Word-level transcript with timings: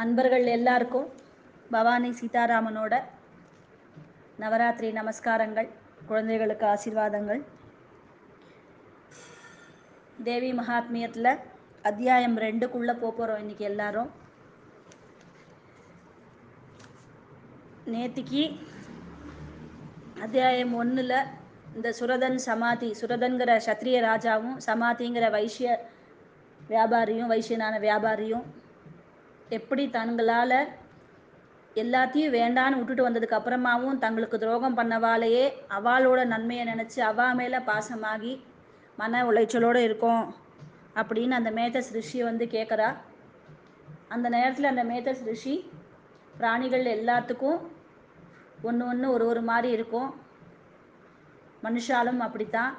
அன்பர்கள் 0.00 0.46
எல்லாருக்கும் 0.46 1.06
பவானி 1.70 2.08
சீதாராமனோட 2.10 2.94
நவராத்திரி 4.38 4.88
நமஸ்காரங்கள் 4.92 5.68
குழந்தைகளுக்கு 6.06 6.66
ஆசீர்வாதங்கள். 6.66 7.40
தேவி 10.24 10.50
மகாத்மியத்தில் 10.52 11.30
அத்தியாயம் 11.82 12.36
ரெண்டுக்குள்ளே 12.38 12.94
போகிறோம் 12.98 13.38
இன்னைக்கு 13.38 13.64
எல்லாரும். 13.64 14.10
நேத்திக்கு 17.94 18.44
அத்தியாயம் 20.20 20.74
ஒன்றில் 20.74 21.18
இந்த 21.74 21.94
சுரதன் 22.00 22.38
சமாதி 22.48 22.90
சுரதன்கிற 23.00 23.58
சத்திரிய 23.68 24.04
ராஜாவும் 24.10 24.60
சமாதிங்கிற 24.68 25.30
வைஷ்ய 25.30 25.80
வியாபாரியும் 26.68 27.32
வைஷ்யனான 27.34 27.74
வியாபாரியும் 27.80 28.46
எப்படி 29.48 29.90
தங்களால் 29.90 30.58
எல்லாத்தையும் 31.76 32.34
வேண்டான்னு 32.34 32.76
விட்டுட்டு 32.76 33.10
வந்ததுக்கு 33.10 33.38
அப்புறமாவும் 33.38 33.98
தங்களுக்கு 33.98 34.38
துரோகம் 34.38 34.78
பண்ணவாலேயே 34.78 35.52
அவளோட 35.70 36.24
நன்மையை 36.26 36.66
நினச்சி 36.66 37.00
அவா 37.00 37.32
மேலே 37.32 37.58
பாசமாகி 37.58 38.42
மன 38.96 39.24
உளைச்சலோடு 39.24 39.76
இருக்கும் 39.76 40.34
அப்படின்னு 40.94 41.30
அந்த 41.30 41.50
மேத்தஸ் 41.50 41.92
ரிஷியை 41.92 42.24
வந்து 42.24 42.44
கேட்குறா 42.46 42.96
அந்த 44.08 44.28
நேரத்தில் 44.28 44.64
அந்த 44.64 44.84
மேத்தஸ் 44.84 45.24
ரிஷி 45.24 45.70
பிராணிகள் 46.38 46.84
எல்லாத்துக்கும் 46.84 47.60
ஒன்று 48.62 48.86
ஒன்று 48.86 49.10
ஒரு 49.10 49.26
ஒரு 49.26 49.42
மாதிரி 49.42 49.70
இருக்கும். 49.70 50.14
மனுஷாலும் 51.62 52.18
அப்படித்தான். 52.18 52.78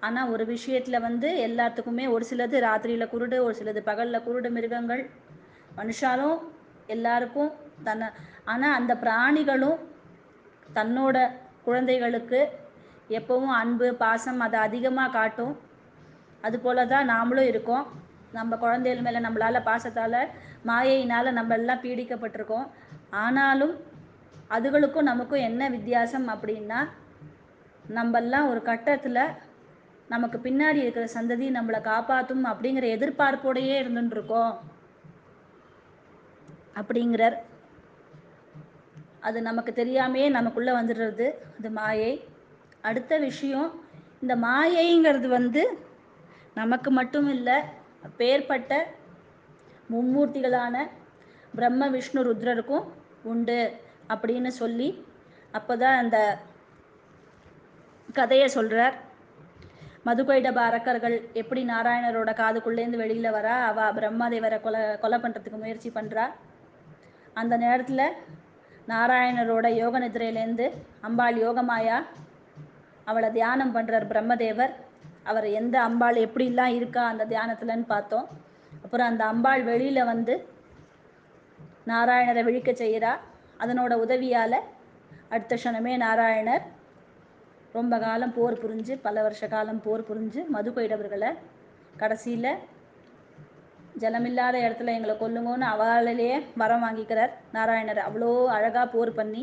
ஆனால் 0.00 0.28
ஒரு 0.28 0.46
விஷயத்தில் 0.46 1.00
வந்து 1.00 1.28
எல்லாத்துக்குமே 1.48 2.10
ஒரு 2.10 2.24
சிலது 2.30 2.58
ராத்திரியில் 2.60 3.10
குருடு 3.12 3.38
ஒரு 3.38 3.54
சிலது 3.58 3.80
பகலில் 3.80 4.24
குருடு 4.28 4.50
மிருகங்கள் 4.50 5.10
மனுஷாலும் 5.78 6.38
எல்லாருக்கும் 6.94 7.50
தன்னை 7.86 8.08
ஆனால் 8.52 8.76
அந்த 8.78 8.92
பிராணிகளும் 9.04 9.78
தன்னோட 10.76 11.16
குழந்தைகளுக்கு 11.66 12.40
எப்பவும் 13.18 13.54
அன்பு 13.60 13.86
பாசம் 14.02 14.40
அதை 14.46 14.58
அதிகமாக 14.66 15.14
காட்டும். 15.16 15.54
அதுபோல 16.46 16.84
தான் 16.92 17.10
நாமளும் 17.12 17.48
இருக்கோம். 17.52 17.86
நம்ம 18.38 18.56
குழந்தைகள் 18.64 19.06
மேலே 19.06 19.20
நம்மளால் 19.26 19.66
பாசத்தால் 19.68 20.20
மாயையினால் 20.68 21.36
நம்ம 21.38 21.54
எல்லாம் 21.60 21.82
பீடிக்கப்பட்டிருக்கோம். 21.84 22.66
ஆனாலும் 23.24 23.74
அதுகளுக்கும் 24.56 25.08
நமக்கும் 25.10 25.46
என்ன 25.48 25.62
வித்தியாசம் 25.76 26.26
அப்படின்னா 26.34 26.80
நம்மெல்லாம் 27.98 28.48
ஒரு 28.52 28.60
கட்டத்தில் 28.70 29.22
நமக்கு 30.08 30.38
பின்னாடி 30.46 30.78
இருக்கிற 30.84 31.06
சந்ததி 31.16 31.46
நம்மளை 31.56 31.80
காப்பாற்றும் 31.90 32.44
அப்படிங்கிற 32.52 32.86
எதிர்பார்ப்போடையே 32.96 33.74
இருந்துட்டுருக்கோம் 33.82 34.54
அப்படிங்கிறார். 36.76 37.36
அது 39.28 39.38
நமக்கு 39.42 39.72
தெரியாமையே 39.80 40.28
நமக்குள்ளே 40.36 40.72
வந்துடுறது 40.78 41.26
அது 41.58 41.70
மாயை. 41.70 42.12
அடுத்த 42.88 43.12
விஷயம் 43.28 43.70
இந்த 44.22 44.34
மாயைங்கிறது 44.46 45.28
வந்து 45.38 45.62
நமக்கு 46.54 46.90
மட்டும் 46.90 47.28
இல்லை 47.36 47.56
பேர்பட்ட 48.18 48.72
மும்மூர்த்திகளான 49.92 50.76
பிரம்ம 51.54 51.88
விஷ்ணு 51.94 52.20
ருத்ரருக்கும் 52.26 52.86
உண்டு 53.30 53.58
அப்படின்னு 54.12 54.50
சொல்லி 54.62 54.88
அப்போ 55.58 55.74
தான் 55.76 55.96
அந்த 56.02 56.18
கதையை 58.18 58.48
சொல்கிறார் 58.56 58.96
மதுகைடப 60.06 60.58
அரக்கர்கள் 60.68 61.16
எப்படி 61.40 61.62
நாராயணரோட 61.70 62.30
காதுக்குள்ளேருந்து 62.40 63.02
வெளியில் 63.02 63.34
வரா? 63.36 63.56
அவள் 63.70 63.94
பிரம்மதேவரை 63.96 64.58
கொலை 64.66 64.80
கொலை 65.02 65.18
பண்ணுறதுக்கு 65.18 65.62
முயற்சி 65.62 65.90
பண்ணுறா 65.90 66.24
அந்த 67.34 67.56
நேரத்தில் 67.56 68.06
நாராயணரோட 68.88 69.66
யோக 69.74 69.98
நிதிரையிலேருந்து 69.98 70.66
அம்பாள் 71.00 71.36
யோகமாயா 71.36 71.98
அவளை 73.04 73.30
தியானம் 73.30 73.74
பண்ணுறார் 73.74 74.10
பிரம்மதேவர். 74.12 74.72
அவர் 75.24 75.46
எந்த 75.60 75.76
அம்பாள் 75.80 76.18
எப்படிலாம் 76.26 76.74
இருக்கா 76.78 77.02
அந்த 77.06 77.24
தியானத்தில்னு 77.24 77.86
பார்த்தோம். 77.86 78.26
அப்புறம் 78.82 79.06
அந்த 79.06 79.24
அம்பாள் 79.24 79.62
வெளியில் 79.62 80.04
வந்து 80.04 80.34
நாராயணரை 81.86 82.42
விழிக்க 82.44 82.70
செய்கிறா 82.72 83.12
அதனோட 83.58 83.92
உதவியால் 84.04 84.58
அடுத்த 85.28 85.56
க்ஷணமே 85.56 85.94
நாராயணர். 86.06 86.64
ரொம்ப 87.72 87.98
காலம் 87.98 88.34
போர் 88.36 88.60
புரிஞ்சு 88.62 88.94
பல 89.02 89.22
வருஷ 89.22 89.48
காலம் 89.48 89.82
போர் 89.82 90.08
புரிஞ்சு 90.08 90.40
மதுகைடவர்களை 90.54 91.30
கடைசியில் 91.96 92.52
ஜலமில்லாத 94.02 94.56
இடத்துல 94.66 94.92
எங்களை 94.96 95.14
கொல்லுங்கன்னு 95.22 95.66
அவளிலேயே 95.74 96.36
வரம் 96.60 96.84
வாங்கிக்கிறார் 96.84 97.32
நாராயணர். 97.56 98.00
அவ்வளோ 98.06 98.30
அழகாக 98.56 98.86
போர் 98.94 99.12
பண்ணி 99.18 99.42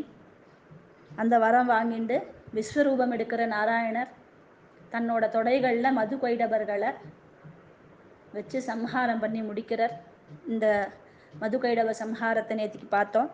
அந்த 1.22 1.36
வரம் 1.46 1.70
வாங்கிண்டு 1.74 2.18
விஸ்வரூபம் 2.58 3.14
எடுக்கிற 3.16 3.42
நாராயணர் 3.56 4.12
தன்னோட 4.94 5.24
தொடைகளில் 5.36 5.98
மது 6.00 6.16
கைடவர்களை 6.24 6.92
வச்சு 8.36 8.58
சம்ஹாரம் 8.72 9.22
பண்ணி 9.24 9.42
முடிக்கிறார். 9.50 9.96
இந்த 10.52 10.66
மது 11.42 11.58
கைடவ 11.64 11.94
சம்ஹாரத்தை 12.04 12.56
நேற்றுக்கு 12.60 12.90
பார்த்தோம். 12.98 13.30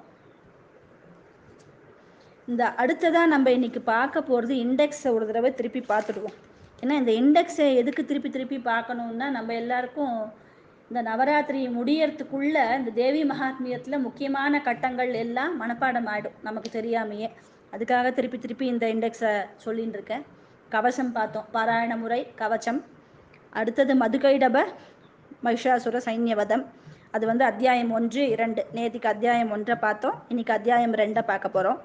இந்த 2.48 2.64
அடுத்ததாக 2.82 3.34
நம்ம 3.34 3.52
இன்னைக்கு 3.58 3.82
பார்க்க 3.96 4.30
போகிறது 4.30 4.54
இண்டெக்ஸை 4.66 5.10
ஒரு 5.18 5.26
தடவை 5.30 5.50
திருப்பி 5.60 5.82
பார்த்துடுவோம். 5.92 6.38
ஏன்னா 6.84 6.96
இந்த 7.02 7.12
இண்டெக்ஸை 7.22 7.68
எதுக்கு 7.82 8.02
திருப்பி 8.06 8.30
திருப்பி 8.30 8.58
பார்க்கணுன்னா 8.72 9.28
நம்ம 9.38 9.54
எல்லாருக்கும் 9.64 10.16
இந்த 10.94 11.10
நவராத்திரி 11.10 11.60
முடியறதுக்குள்ள 11.68 12.58
இந்த 12.78 12.92
தேவி 12.96 13.22
மகாத்மியத்துல 13.24 14.00
முக்கியமான 14.00 14.60
கட்டங்கள் 14.62 15.14
எல்லாம் 15.14 15.54
மனப்பாடம் 15.62 16.08
ஆயிடும் 16.14 16.36
நமக்கு 16.42 16.70
தெரியாமையே. 16.82 17.28
அதுக்காக 17.72 18.14
திருப்பி 18.14 18.38
திருப்பி 18.40 18.66
இந்த 18.66 18.86
இண்டெக்ஸை 18.88 19.32
சொல்லின்னு 19.66 19.96
இருக்கேன். 19.98 20.26
கவசம் 20.70 21.12
பார்த்தோம். 21.12 21.48
பாராயண 21.54 21.98
முறை 21.98 22.20
கவச்சம் 22.38 22.82
அடுத்தது 23.50 23.96
மதுகைடப 23.96 24.66
மகிஷாசுர 25.44 26.02
சைன்யவதம். 26.06 26.66
அது 27.12 27.26
வந்து 27.26 27.44
அத்தியாயம் 27.44 27.92
ஒன்று 27.92 28.30
இரண்டு. 28.30 28.66
நேற்றுக்கு 28.76 29.14
அத்தியாயம் 29.16 29.52
ஒன்றை 29.52 29.76
பார்த்தோம். 29.76 30.24
இன்னைக்கு 30.28 30.54
அத்தியாயம் 30.54 30.94
ரெண்டை 30.94 31.24
பார்க்க 31.26 31.50
போகிறோம் 31.50 31.82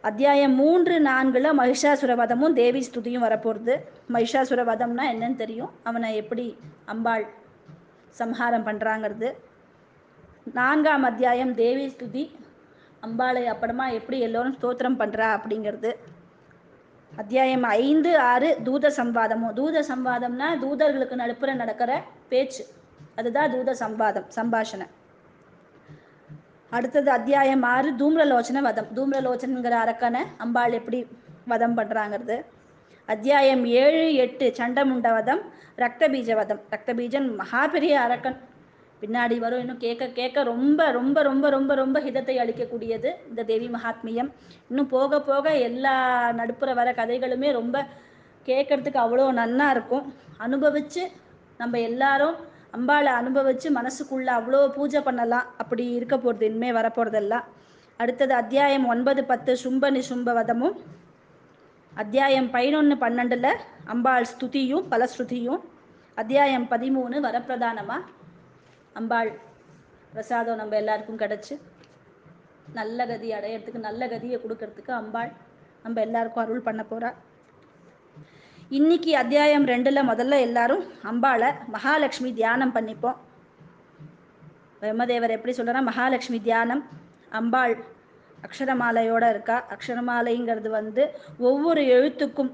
அத்தியாயம் 0.00 0.54
மூன்று 0.54 1.00
நான்கில் 1.00 1.56
மகிஷாசுர 1.58 2.22
வதமும் 2.22 2.60
தேவி 2.62 2.88
ஸ்துதியும் 2.88 3.26
வரப்போகிறது 3.28 3.88
மகிஷாசுர 4.12 4.62
வதம்னா 4.72 5.06
என்னன்னு 5.12 5.42
தெரியும். 5.44 5.70
அவனை 5.82 6.16
எப்படி 6.16 6.56
அம்பாள் 6.84 7.26
சம்ஹாரம் 8.20 8.66
பண்ணுறாங்கிறது 8.68 9.28
நான்காம் 10.58 11.02
அத்தியாயம் 11.02 11.54
தேவி 11.54 11.86
ஸ்துதி. 11.86 12.24
அம்பாளை 13.06 13.42
அப்புறமா 13.44 13.88
எப்படி 13.88 14.18
எல்லோரும் 14.20 14.56
ஸ்தோத்திரம் 14.58 15.00
பண்ணுறா 15.00 15.26
அப்படிங்கிறது. 15.36 15.90
அத்தியாயம் 17.12 17.62
ஐந்து 17.62 18.10
ஆறு 18.18 18.48
தூத 18.64 18.90
சம்பாதமும் 18.96 19.54
தூத 19.58 19.82
சம்பாதம்னா 19.90 20.48
தூதர்களுக்கு 20.64 21.16
நடுப்புற 21.22 21.54
நடக்கிற 21.54 22.02
பேச்சு. 22.28 22.64
அதுதான் 23.16 23.52
தூத 23.52 23.74
சம்பாதம் 23.82 24.28
சம்பாஷணை. 24.36 24.86
அடுத்தது 26.70 27.10
அத்தியாயம் 27.10 27.62
ஆறு 27.62 27.90
தூம்ரலோச்சன 28.00 28.60
வதம். 28.60 28.88
தூம்ரலோச்சனங்கிற 28.96 29.76
அரக்கனை 29.84 30.22
அம்பாள் 30.38 30.72
எப்படி 30.72 31.00
வதம் 31.46 31.76
பண்ணுறாங்கிறது 31.78 32.36
அத்தியாயம் 33.12 33.62
ஏழு 33.82 34.00
எட்டு 34.22 34.46
சண்டமுண்டவதம் 34.58 35.40
ரக்தபீஜவதம். 35.82 36.58
ரக்தபீஜன் 36.72 37.28
மகாபெரிய 37.38 37.94
அரக்கன். 38.06 38.36
பின்னாடி 39.02 39.36
வரும் 39.44 39.62
இன்னும் 39.62 39.78
கேட்க 39.84 40.08
கேட்க 40.18 40.42
ரொம்ப 40.50 40.90
ரொம்ப 40.96 41.22
ரொம்ப 41.28 41.50
ரொம்ப 41.54 41.74
ரொம்ப 41.80 42.00
ஹிதத்தை 42.06 42.34
அளிக்கக்கூடியது 42.42 43.10
இந்த 43.28 43.44
தேவி 43.50 43.68
மகாத்மியம். 43.76 44.28
இன்னும் 44.70 44.90
போக 44.96 45.20
போக 45.20 45.54
எல்லா 45.68 45.94
நடுப்புற 46.40 46.74
வர 46.80 46.92
கதைகளுமே 47.00 47.52
ரொம்ப 47.52 47.86
கேட்கறதுக்கு 48.48 49.00
அவ்வளோ 49.04 49.30
நன்னா 49.40 49.68
இருக்கும். 49.76 50.04
அனுபவித்து 50.46 51.04
நம்ம 51.62 51.80
எல்லாரும் 51.90 52.36
அம்பாளை 52.78 53.14
அனுபவித்து 53.22 53.70
மனசுக்குள்ளே 53.80 54.32
அவ்வளோ 54.38 54.62
பூஜை 54.76 55.02
பண்ணலாம். 55.08 55.48
அப்படி 55.56 55.86
இருக்க 55.98 56.14
போகிறது 56.18 56.48
இனிமேல் 56.50 56.78
வரப்போகிறதெல்லாம் 56.80 57.48
அடுத்தது 58.00 58.34
அத்தியாயம் 58.34 58.86
ஒன்பது 58.86 59.20
பத்து 59.24 59.52
சும்ப 59.64 59.94
சும்பவதமும் 60.10 60.76
அத்தியாயம் 62.00 62.48
பதினொன்று 62.50 62.94
பன்னெண்டில் 62.94 63.48
அம்பாள் 63.92 64.26
ஸ்துதியும் 64.32 64.84
பலஸ்ருதியும். 64.90 65.62
அத்தியாயம் 66.20 66.66
பதிமூணு 66.72 67.16
வரப்பிரதானமாக 67.24 68.04
அம்பாள் 68.98 69.30
பிரசாதம் 70.12 70.60
நம்ம 70.60 70.76
எல்லாருக்கும் 70.82 71.18
கிடச்சி. 71.22 71.54
நல்ல 72.78 73.06
கதி 73.10 73.30
அடையிறதுக்கு 73.38 73.80
நல்ல 73.88 74.08
கதியை 74.12 74.38
கொடுக்கறதுக்கு 74.44 74.94
அம்பாள் 75.00 75.32
நம்ம 75.82 76.00
எல்லாருக்கும் 76.06 76.44
அருள் 76.44 76.64
பண்ண 76.68 76.84
போகிறா 76.92 77.10
இன்னைக்கு 78.78 79.10
அத்தியாயம் 79.22 79.68
ரெண்டில் 79.72 80.08
முதல்ல 80.12 80.40
எல்லாரும் 80.48 80.86
அம்பாளை 81.12 81.50
மகாலட்சுமி 81.74 82.32
தியானம் 82.40 82.76
பண்ணிப்போம். 82.78 83.20
பிரம்மதேவர் 84.80 85.36
எப்படி 85.38 85.52
சொல்கிறார் 85.52 85.88
மகாலட்சுமி 85.92 86.40
தியானம். 86.48 86.84
அம்பாள் 87.40 87.76
அக்ஷரமாலையோட 88.46 89.30
இருக்கா? 89.30 89.64
அக்ஷரமாலைங்கிறது 89.74 90.68
வந்து 90.68 91.04
ஒவ்வொரு 91.38 91.82
எழுத்துக்கும் 91.96 92.50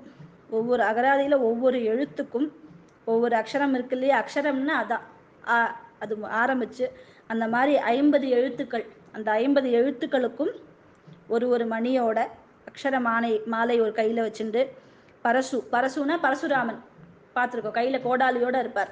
ஒவ்வொரு 0.51 0.83
அகராதியில் 0.83 1.37
ஒவ்வொரு 1.39 1.79
எழுத்துக்கும் 1.79 2.49
ஒவ்வொரு 3.05 3.35
அக்ஷரம் 3.37 3.75
இருக்கு 3.75 3.97
இல்லையா? 3.97 4.25
அக்ஷரம்னா 4.25 4.75
அதான். 4.83 5.05
ஆ 5.49 5.57
அது 5.99 6.17
ஆரம்பிச்சு 6.17 6.87
அந்த 7.27 7.47
மாதிரி 7.49 7.77
ஐம்பது 7.77 8.29
எழுத்துக்கள் 8.29 8.85
அந்த 9.13 9.31
ஐம்பது 9.31 9.69
எழுத்துக்களுக்கும் 9.71 10.53
ஒரு 11.29 11.49
ஒரு 11.49 11.65
மணியோட 11.65 12.19
அக்ஷர 12.71 13.01
மாலை 13.01 13.41
மாலை 13.47 13.81
ஒரு 13.81 13.93
கையில் 13.93 14.25
வச்சுண்டு 14.25 14.63
பரசு 15.25 15.59
பரசுனா 15.73 16.15
பரசுராமன் 16.23 16.81
பார்த்துருக்கோம் 17.37 17.79
கையில் 17.79 18.05
கோடாலியோட 18.05 18.59
இருப்பார். 18.59 18.91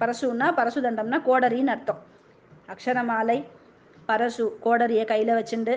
பரசுன்னா 0.00 0.46
பரசுதண்டம்னா 0.58 1.18
கோடரின்னு 1.26 1.66
அர்த்தம். 1.66 2.00
அக்ஷரமாலை 2.68 3.44
பரசு 4.08 4.44
கோடரியை 4.64 5.04
கையில் 5.04 5.36
வச்சுண்டு 5.36 5.74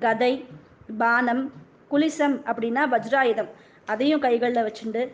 கதை 0.00 0.46
பானம் 0.98 1.52
குலிசம் 1.90 2.36
அப்படின்னா 2.44 2.80
வஜ்ராயுதம். 2.90 3.48
அதையும் 3.86 4.20
கைகளில் 4.20 4.62
வச்சுண்டு 4.62 5.12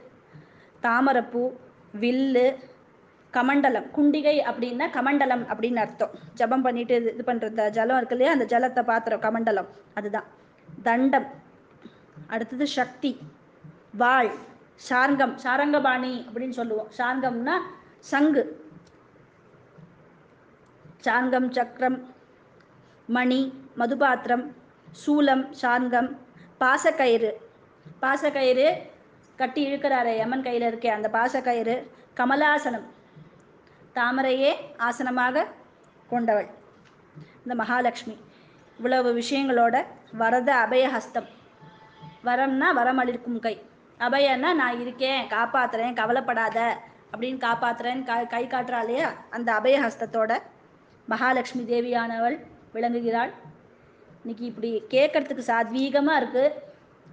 தாமரப்பூ 0.83 1.53
வில்லு 2.01 2.57
கமண்டலம். 3.33 3.87
குண்டிகை 3.97 4.37
அப்படின்னா 4.43 4.91
கமண்டலம் 4.91 5.45
அப்படின்னு 5.49 5.77
அர்த்தம். 5.77 6.11
ஜபம் 6.35 6.63
பண்ணிட்டு 6.63 6.95
இது 6.95 7.23
பண்ணுற 7.27 7.71
ஜலம் 7.71 7.97
இருக்கு 7.97 8.17
இல்லையா 8.17 8.39
அந்த 8.39 8.59
ஜலத்தை 8.59 8.85
பாத்திரம் 8.85 9.21
கமண்டலம். 9.21 9.67
அதுதான். 9.95 10.25
தண்டம். 10.83 11.27
அடுத்தது 12.27 12.67
சக்தி. 12.67 13.19
வாள். 13.95 14.31
சார்கம் 14.91 15.35
சாரங்கபாணி 15.35 16.27
அப்படின்னு 16.33 16.51
சொல்லுவோம். 16.51 16.89
சார்கம்னா 16.99 17.53
சங்கு. 17.99 18.73
சாங்கம் 21.05 21.51
சக்கரம் 21.51 22.09
மணி 23.07 23.53
மதுபாத்திரம் 23.79 24.53
சூலம் 25.03 25.45
சார்கம் 25.63 26.11
பாசக்கயிறு. 26.61 27.31
பாசக்கயிறு 28.03 28.67
கட்டி 29.37 29.61
இழுக்கிறாரே 29.67 30.13
யமன் 30.17 30.43
கையில் 30.43 30.67
இருக்கே 30.71 30.91
அந்த 30.97 31.09
பாசக்கயிறு 31.17 31.75
கமலாசனம். 32.19 32.87
தாமரையே 33.95 34.53
ஆசனமாக 34.79 35.47
கொண்டவள். 36.09 36.49
இந்த 37.43 37.55
மகாலட்சுமி. 37.63 38.17
இவ்வளவு 38.79 39.11
விஷயங்களோட 39.21 39.77
வரத 40.13 40.51
அபயஹஸ்தம். 40.65 41.29
வரம்னா 42.25 42.69
வரமளிக்கும் 42.81 43.39
கை. 43.39 43.55
அபயன்னா 44.01 44.51
நான் 44.61 44.81
இருக்கேன் 44.81 45.27
காப்பாத்துறேன் 45.29 45.99
கவலைப்படாத 46.01 46.59
அப்படின்னு 47.13 47.39
காப்பாத்துறேன்னு 47.47 48.05
க 48.05 48.15
கை 48.35 48.45
காட்டுறா 48.47 48.79
இல்லையா? 48.85 49.09
அந்த 49.31 49.49
அபயஹஸ்தத்தோட 49.53 50.33
மகாலட்சுமி 51.07 51.65
தேவியானவள் 51.73 52.37
விளங்குகிறாள். 52.75 53.33
இன்னைக்கு 54.25 54.45
இப்படி 54.47 54.69
கேட்கறதுக்கு 54.91 55.43
சாத்வீகமாக 55.47 56.21
இருக்குது 56.21 56.53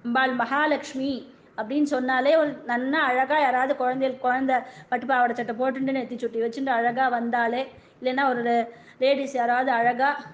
அம்பாள் 0.04 0.30
மகாலட்சுமி 0.34 1.10
அப்படின்னு 1.58 1.88
சொன்னாலே 1.90 2.30
ஒரு 2.36 2.52
நல்ல 2.64 2.92
அழகாக 3.02 3.40
யாராவது 3.40 3.72
குழந்தைகள் 3.76 4.14
குழந்தை 4.18 4.56
பட்டு 4.88 5.06
பாவாடை 5.06 5.34
சட்டை 5.34 5.54
போட்டுட்டு 5.56 5.96
நெத்தி 5.96 6.16
சுட்டி 6.16 6.38
வச்சுட்டு 6.42 6.72
அழகாக 6.72 7.08
வந்தாலே 7.10 7.60
இல்லைன்னா 7.98 8.24
ஒரு 8.28 8.54
லேடிஸ் 8.98 9.34
யாராவது 9.34 9.70
அழகாக 9.70 10.24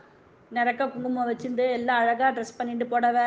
நிறக்க 0.52 0.86
குங்குமம் 0.86 1.28
வச்சுட்டு 1.28 1.64
எல்லாம் 1.72 2.00
அழகாக 2.00 2.30
ட்ரெஸ் 2.32 2.56
பண்ணிட்டு 2.56 2.86
புடவை 2.86 3.26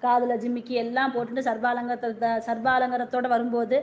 காதில் 0.00 0.38
ஜிம்மிக்கி 0.38 0.76
எல்லாம் 0.76 1.14
போட்டுட்டு 1.14 1.48
சர்வாலங்கரத்தோட 1.48 2.36
சர்பாலங்கரத்தோடு 2.46 3.28
வரும்போது 3.28 3.78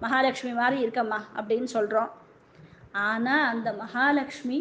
மகாலட்சுமி 0.00 0.54
மாதிரி 0.54 0.78
இருக்கம்மா 0.84 1.20
அப்படின்னு 1.36 1.70
சொல்கிறோம் 1.72 2.12
ஆனால் 3.02 3.48
அந்த 3.48 3.68
மகாலட்சுமி 3.78 4.58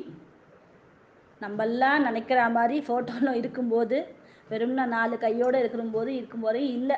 நம்மெல்லாம் 1.41 2.05
நினைக்கிற 2.07 2.39
மாதிரி 2.57 2.77
ஃபோட்டோவில் 2.87 3.39
இருக்கும்போது 3.41 3.97
வெறும்னா 4.51 4.85
நாலு 4.95 5.15
கையோடு 5.17 5.57
இருக்கும்போது 5.63 6.09
இருக்கும்போதே 6.19 6.61
இல்லை. 6.77 6.97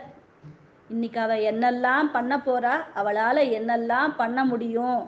இன்னைக்கு 0.94 1.19
அவள் 1.25 1.45
என்னெல்லாம் 1.51 2.07
பண்ண 2.16 2.34
போறா 2.48 2.74
அவளால் 3.00 3.42
என்னெல்லாம் 3.57 4.12
பண்ண 4.22 4.40
முடியும்? 4.51 5.01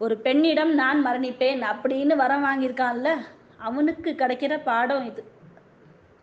ஒரு 0.00 0.14
பெண்ணிடம் 0.26 0.72
நான் 0.82 1.00
மரணிப்பேன் 1.06 1.62
அப்படின்னு 1.72 2.14
வரம் 2.22 2.46
வாங்கியிருக்கான்ல 2.46 3.10
அவனுக்கு 3.68 4.10
கிடைக்கிற 4.22 4.52
பாடம் 4.68 5.04
இது. 5.10 5.22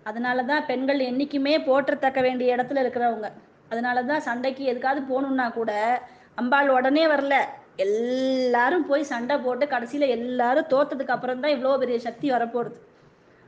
அதனால 0.03 0.43
தான் 0.51 0.67
பெண்கள் 0.69 1.01
என்றைக்குமே 1.09 1.53
போற்றத்தக்க 1.67 2.19
வேண்டிய 2.27 2.55
இடத்துல 2.55 2.83
இருக்கிறவங்க. 2.83 3.29
அதனால 3.71 4.03
தான் 4.11 4.25
சண்டைக்கு 4.27 4.63
எதுக்காவது 4.71 5.01
போகணுன்னா 5.11 5.47
கூட 5.59 5.71
அம்பாள் 6.37 6.75
உடனே 6.77 7.03
வரல. 7.13 7.35
எல்லாரும் 7.85 8.85
போய் 8.89 9.09
சண்டை 9.11 9.35
போட்டு 9.45 9.65
கடைசியில் 9.73 10.13
எல்லாரும் 10.17 10.69
தோத்ததுக்கு 10.73 11.15
அப்புறம் 11.15 11.41
தான் 11.43 11.55
இவ்வளோ 11.55 11.77
பெரிய 11.81 11.97
சக்தி 12.05 12.27
வரப்போகுது. 12.35 12.71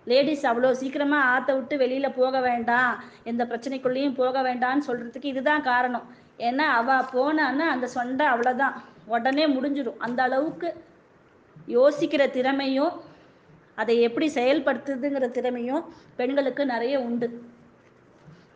லேடிஸ் 0.08 0.46
அவ்வளோ 0.50 0.70
சீக்கிரமாக 0.82 1.30
ஆற்ற 1.34 1.52
விட்டு 1.56 1.76
வெளியில் 1.84 2.18
போக 2.20 2.36
வேண்டாம். 2.48 2.92
எந்த 3.32 3.44
பிரச்சனைக்குள்ளேயும் 3.52 4.18
போக 4.22 4.42
வேண்டாம்னு 4.48 4.88
சொல்கிறதுக்கு 4.90 5.32
இதுதான் 5.34 5.66
காரணம். 5.72 6.06
ஏன்னா 6.48 6.66
அவள் 6.80 7.10
போனான்னா 7.16 7.66
அந்த 7.76 7.88
சண்டை 7.98 8.28
அவ்வளோதான் 8.34 8.76
உடனே 9.16 9.46
முடிஞ்சிடும் 9.56 10.02
அந்த 10.08 10.20
அளவுக்கு 10.28 10.70
யோசிக்கிற 11.78 12.24
திறமையும் 12.38 12.94
அதை 13.82 13.94
எப்படி 14.08 14.28
செயல்படுத்துதுங்கிற 14.38 15.28
திறமையும் 15.38 15.84
பெண்களுக்கு 16.20 16.64
நிறைய 16.74 16.96
உண்டு. 17.08 17.28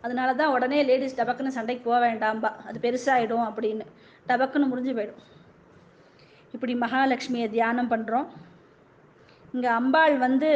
அதனால 0.06 0.30
தான் 0.40 0.54
உடனே 0.56 0.80
லேடிஸ் 0.90 1.20
டபக்குன்னு 1.20 1.58
சண்டைக்கு 1.58 1.84
போக 1.90 2.00
வேண்டாம்பா. 2.08 2.50
அது 2.68 2.78
பெருசாகிடும் 2.86 3.46
அப்படின்னு. 3.50 3.86
டபக்குன்னு 4.30 4.72
முடிஞ்சு 4.72 4.94
போயிடும். 4.98 5.22
இப்படி 6.54 6.76
மகாலட்சுமியை 6.76 7.50
தியானம் 7.50 7.92
பண்ணுறோம் 7.92 8.28
இங்கே 9.54 9.68
அம்பாள் 9.68 10.18
வந்து 10.18 10.50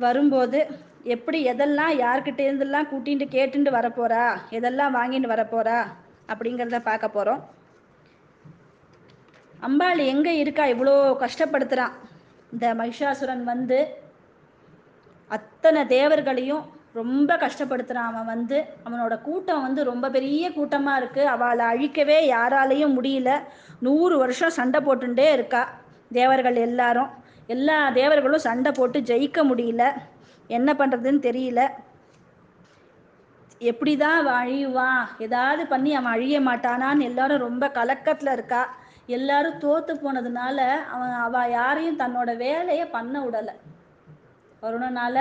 வரும்போது 0.00 0.58
எப்படி 1.04 1.38
எதெல்லாம் 1.50 1.92
யார்கிட்ட 1.98 2.40
இருந்தெல்லாம் 2.46 2.90
கேட்டுட்டு 3.36 3.70
வரப்போறா? 3.70 4.24
எதெல்லாம் 4.50 4.96
வாங்கிட்டு 4.96 5.28
வரப்போறா? 5.34 5.78
அப்படிங்கிறத 6.28 6.78
பார்க்க 6.80 7.08
போகிறோம் 7.08 7.40
அம்பாள் 9.62 9.98
எங்கே 9.98 10.38
இருக்கா? 10.38 10.64
இவ்வளோ 10.66 10.94
கஷ்டப்படுத்துகிறான் 11.24 11.94
இந்த 12.52 12.74
மகிஷாசுரன் 12.74 13.44
வந்து 13.44 13.78
அத்தனை 15.30 15.86
தேவர்களையும் 15.86 16.64
ரொம்ப 16.98 17.30
கஷ்டப்படுத்துகிறான் 17.42 18.10
அவன் 18.10 18.30
வந்து. 18.34 18.58
அவனோட 18.86 19.14
கூட்டம் 19.22 19.64
வந்து 19.66 19.80
ரொம்ப 19.90 20.06
பெரிய 20.16 20.44
கூட்டமாக 20.52 21.00
இருக்குது 21.00 21.30
அவளை 21.34 21.66
அழிக்கவே 21.72 22.18
யாராலையும் 22.36 22.96
முடியல. 22.98 23.32
நூறு 23.86 24.16
வருஷம் 24.18 24.56
சண்டை 24.58 24.80
போட்டுட்டே 24.86 25.28
இருக்கா 25.32 25.62
தேவர்கள் 26.12 26.58
எல்லாரும். 26.68 27.10
எல்லா 27.56 27.76
தேவர்களும் 28.00 28.46
சண்டை 28.48 28.72
போட்டு 28.72 29.00
ஜெயிக்க 29.10 29.40
முடியல. 29.50 29.84
என்ன 30.56 30.70
பண்ணுறதுன்னு 30.80 31.22
தெரியல. 31.28 31.62
எப்படி 33.70 33.92
தான் 33.96 34.18
அவன் 34.20 34.38
அழியுவான் 34.42 35.00
ஏதாவது 35.26 35.62
பண்ணி 35.66 35.90
அவன் 35.94 36.14
அழிய 36.16 36.36
மாட்டானான்னு 36.40 37.08
எல்லாரும் 37.08 37.44
ரொம்ப 37.46 37.64
கலக்கத்தில் 37.78 38.32
இருக்கா. 38.36 38.62
எல்லாரும் 39.16 39.60
தோத்து 39.64 39.92
போனதுனால 40.02 40.58
அவன் 40.94 41.14
அவள் 41.26 41.50
யாரையும் 41.50 41.98
தன்னோட 41.98 42.30
வேலையை 42.46 42.86
பண்ண 42.96 43.14
விடலை 43.24 43.54
வருணனால 44.62 45.16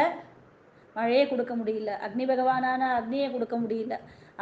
மழையை 0.99 1.25
கொடுக்க 1.27 1.53
முடியல. 1.59 1.91
அக்னி 2.05 2.25
பகவானான 2.31 2.87
அக்னியை 2.99 3.27
கொடுக்க 3.35 3.55
முடியல. 3.63 3.95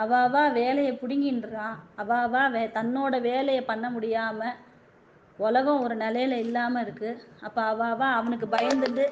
அவாவா 0.03 0.41
வேலையை 0.61 0.93
பிடுங்கின்றான். 1.01 1.77
அவாவா 2.01 2.41
வே 2.55 2.63
தன்னோட 2.79 3.15
வேலையை 3.29 3.61
பண்ண 3.69 3.85
முடியாமல் 3.95 4.57
உலகம் 5.39 5.81
ஒரு 5.85 5.95
நிலையில 6.03 6.37
இல்லாமல் 6.43 6.83
இருக்குது 6.85 7.19
அப்போ 7.47 7.61
அவாவா 7.71 8.07
அவனுக்கு 8.19 8.47
பயந்துட்டு 8.55 9.05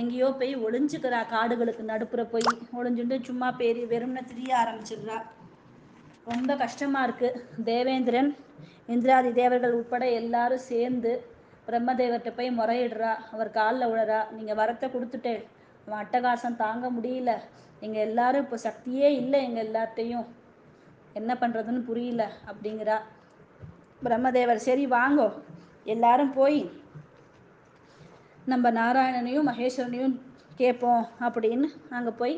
எங்கேயோ 0.00 0.28
போய் 0.40 0.52
ஒளிஞ்சுக்கிறா. 0.66 1.20
காடுகளுக்கு 1.34 1.84
நடுப்புற 1.92 2.22
போய் 2.32 2.46
ஒளிஞ்சுட்டு 2.78 3.16
சும்மா 3.28 3.48
பேரி 3.60 3.82
வெறும்னு 3.92 4.22
திரிய 4.30 4.52
ஆரம்பிச்சிடுறா. 4.62 5.18
ரொம்ப 6.30 6.54
கஷ்டமாக 6.64 7.06
இருக்குது 7.08 7.40
தேவேந்திரன் 7.70 8.30
இந்திராதி 8.94 9.30
தேவர்கள் 9.40 9.78
உட்பட 9.80 10.04
எல்லாரும் 10.20 10.66
சேர்ந்து 10.70 11.12
பிரம்மதேவர்கிட்ட 11.66 12.30
போய் 12.38 12.58
முறையிடுறா. 12.60 13.12
அவர் 13.32 13.56
காலில் 13.58 13.90
விழறா 13.92 14.20
நீங்கள் 14.36 14.58
வரத்தை 14.60 14.88
கொடுத்துட்டேன். 14.94 15.42
அவன் 15.86 16.00
அட்டகாசம் 16.02 16.60
தாங்க 16.64 16.90
முடியல. 16.90 17.32
எங்கள் 17.80 18.06
எல்லாரும் 18.08 18.42
இப்போ 18.44 18.58
சக்தியே 18.68 19.08
இல்லை 19.20 19.38
எங்கள் 19.44 19.66
எல்லாத்தையும். 19.66 20.26
என்ன 21.12 21.34
பண்ணுறதுன்னு 21.34 21.80
புரியல 21.88 22.22
அப்படிங்கிறா. 22.50 22.96
பிரம்மதேவர் 24.04 24.66
சரி 24.68 24.86
வாங்கோ. 24.86 25.28
எல்லாரும் 25.84 26.32
போய் 26.32 26.60
நம்ம 28.44 28.70
நாராயணனையும் 28.70 29.48
மகேஸ்வரனையும் 29.50 30.14
கேட்போம் 30.56 31.04
அப்படின்னு 31.20 31.68
அங்கே 31.90 32.12
போய் 32.20 32.34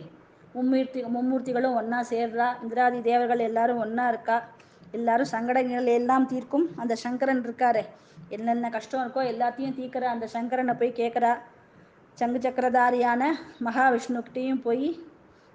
மும்மூர்த்தி 0.54 1.00
மும்மூர்த்திகளும் 1.14 1.76
ஒன்றா 1.78 2.00
சேர்றா. 2.10 2.48
இந்திராதி 2.62 2.98
தேவர்கள் 3.00 3.38
எல்லாரும் 3.38 3.82
ஒன்றா 3.84 4.08
இருக்கா? 4.08 4.36
எல்லாரும் 4.90 5.32
சங்கடங்கள் 5.32 5.86
எல்லாம் 5.98 6.26
தீர்க்கும் 6.26 6.66
அந்த 6.76 6.94
சங்கரன் 6.94 7.42
இருக்காரு. 7.46 7.82
என்னென்ன 8.28 8.70
கஷ்டம் 8.70 9.02
இருக்கோ 9.04 9.22
எல்லாத்தையும் 9.32 9.76
தீர்க்கிற 9.78 10.04
அந்த 10.14 10.26
சங்கரனை 10.34 10.74
போய் 10.78 10.98
கேட்குறா 11.00 11.32
சங்கு 12.18 12.38
சக்கரதாரியான 12.38 13.22
மகாவிஷ்ணுக்கிட்டேயும் 13.66 14.64
போய் 14.66 14.88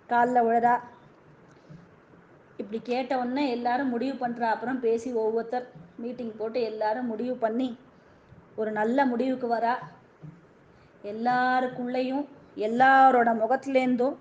காலில் 0.10 0.46
விழறா 0.48 0.75
இப்படி 2.62 2.80
கேட்ட 2.82 3.12
உடனே 3.20 3.44
எல்லாரும் 3.50 3.94
முடிவு 3.94 4.16
பண்ணுறா 4.24 4.48
அப்புறம் 4.54 4.82
பேசி 4.86 5.10
ஒவ்வொருத்தர் 5.22 5.68
மீட்டிங் 6.04 6.34
போட்டு 6.38 6.60
எல்லாரும் 6.62 7.10
முடிவு 7.12 7.36
பண்ணி 7.36 7.70
ஒரு 8.56 8.72
நல்ல 8.72 9.06
முடிவுக்கு 9.06 9.48
வரா. 9.56 9.75
எல்லாருக்குள்ளேயும் 11.04 12.25
எல்லாரோட 12.68 13.30
முகத்துலேருந்தும் 13.42 14.18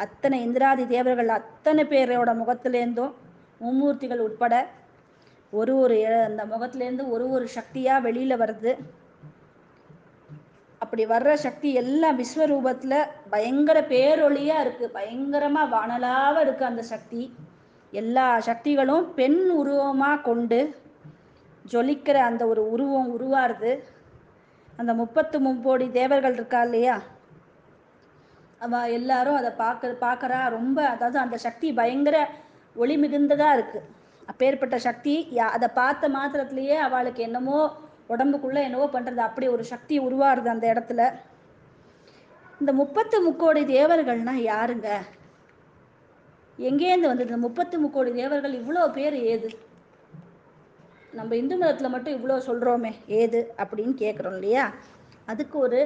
அத்தனை 0.00 0.36
இந்திராதி 0.42 0.84
தேவர்கள் 0.86 1.30
அத்தனை 1.38 1.84
பேரோட 1.84 2.30
முகத்துலேருந்தும் 2.42 3.14
மும்மூர்த்திகள் 3.60 4.24
உட்பட 4.26 4.54
ஒரு 5.52 5.72
ஒரு 5.84 5.96
அந்த 6.28 6.42
முகத்துலேருந்து 6.44 7.06
ஒரு 7.14 7.24
ஒரு 7.30 7.46
சக்தியாக 7.48 8.04
வெளியில் 8.06 8.40
வருது. 8.42 8.72
அப்படி 10.92 11.06
வர்ற 11.06 11.34
சக்தி 11.34 11.74
எல்லாம் 11.74 12.18
விஸ்வரூபத்தில் 12.18 13.06
பயங்கர 13.30 13.80
பேரொளியாக 13.80 14.64
இருக்குது 14.64 14.86
பயங்கரமாக 14.86 15.68
வானலாக 15.68 16.44
இருக்குது 16.44 16.62
அந்த 16.62 16.82
சக்தி. 16.82 17.36
எல்லா 17.90 18.40
சக்திகளும் 18.40 19.14
பெண் 19.14 19.48
உருவமாக 19.48 20.20
கொண்டு 20.20 20.76
ஜொலிக்கிற 21.70 22.14
அந்த 22.14 22.46
ஒரு 22.46 22.70
உருவம் 22.70 23.18
உருவாருது. 23.18 23.78
அந்த 24.76 24.94
முப்பத்து 24.94 25.40
முப்போடி 25.40 25.90
தேவர்கள் 25.90 26.32
இருக்கா 26.32 26.62
இல்லையா? 26.62 27.02
அவ 28.58 28.88
எல்லாரும் 28.88 29.36
அதை 29.36 29.50
பார்க்க 29.50 29.96
பார்க்கறா. 30.00 30.50
ரொம்ப 30.50 30.88
அதாவது 30.88 31.18
அந்த 31.18 31.36
சக்தி 31.36 31.72
பயங்கர 31.72 32.28
ஒளி 32.74 32.96
மிகுந்ததாக 32.96 33.56
இருக்குது 33.56 33.88
அப்பேற்பட்ட 34.26 34.78
சக்தி 34.78 35.28
யா- 35.34 35.48
அதை 35.48 35.68
பார்த்த 35.74 36.08
மாத்திரத்திலேயே 36.08 36.76
அவளுக்கு 36.76 37.22
என்னமோ 37.22 37.74
உடம்புக்குள்ளே 38.12 38.60
என்னவோ 38.68 38.86
பண்ணுறது 38.92 39.22
அப்படி 39.28 39.46
ஒரு 39.48 39.64
சக்தி 39.64 39.96
உருவாருது 40.00 40.48
அந்த 40.54 40.66
இடத்துல. 40.74 41.02
இந்த 42.60 42.72
முப்பத்து 42.72 43.16
முக்கோடி 43.22 43.62
தேவர்கள்னா 43.64 44.34
யாருங்க? 44.52 44.88
எங்கேருந்து 46.58 47.10
வந்தது? 47.10 47.30
இந்த 47.30 47.42
முப்பத்து 47.46 47.78
முக்கோடி 47.78 48.10
தேவர்கள் 48.12 48.54
இவ்வளோ 48.60 48.82
பேர் 48.92 49.16
ஏது? 49.32 49.50
நம்ம 51.18 51.36
இந்து 51.36 51.56
மதத்தில் 51.56 51.92
மட்டும் 51.94 52.16
இவ்வளோ 52.16 52.36
சொல்கிறோமே 52.48 52.92
ஏது 53.06 53.54
அப்படின்னு 53.56 53.94
கேட்குறோம் 54.02 54.36
இல்லையா? 54.38 54.64
அதுக்கு 55.26 55.58
ஒரு 55.58 55.80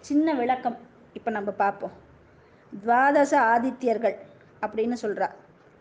சின்ன 0.00 0.34
விளக்கம் 0.34 0.76
இப்போ 1.12 1.30
நம்ம 1.30 1.50
பார்ப்போம். 1.50 1.94
துவாதச 2.72 3.32
ஆதித்யர்கள் 3.54 4.16
அப்படின்னு 4.66 4.96
சொல்கிறா 5.02 5.28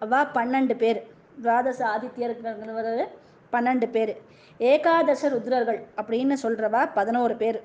அவா 0.02 0.20
பன்னெண்டு 0.34 0.76
பேர். 0.76 1.00
துவாதச 1.42 1.80
ஆதித்யர்கள் 1.94 2.58
பன்னெண்டு 3.56 3.88
பேர். 3.96 4.14
ஏகாதச 4.72 5.30
ருத்ரர்கள் 5.36 5.80
அப்படின்னு 6.02 6.36
சொல்கிறவா 6.44 6.82
பதினோரு 6.98 7.36
பேர். 7.42 7.60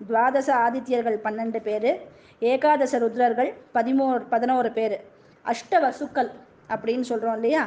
துவாதச 0.00 0.48
ஆதித்யர்கள் 0.66 1.18
பன்னெண்டு 1.26 1.60
பேர். 1.68 1.90
ஏகாதச 2.52 2.94
ருத்ரர்கள் 3.04 3.50
பதிமூணு 3.74 4.20
பதினோரு 4.34 4.70
பேர். 4.78 4.96
அஷ்ட 5.52 5.72
வசுக்கள் 5.86 6.30
அப்படின்னு 6.74 7.06
சொல்கிறோம் 7.10 7.36
இல்லையா? 7.38 7.64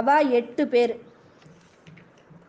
அவா 0.00 0.16
எட்டு 0.38 0.64
பேர். 0.74 0.94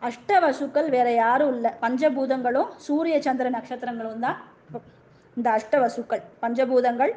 அஷ்டவசுக்கள் 0.08 0.88
வேற 0.94 1.08
யாரும் 1.12 1.52
இல்லை. 1.54 1.70
பஞ்சபூதங்களும் 1.84 2.70
சூரிய 2.86 3.16
சந்திர 3.26 3.46
நட்சத்திரங்களும் 3.54 4.24
தான் 4.24 4.38
இந்த 5.36 5.48
அஷ்டவசுக்கள் 5.58 6.22
பஞ்சபூதங்கள் 6.42 7.12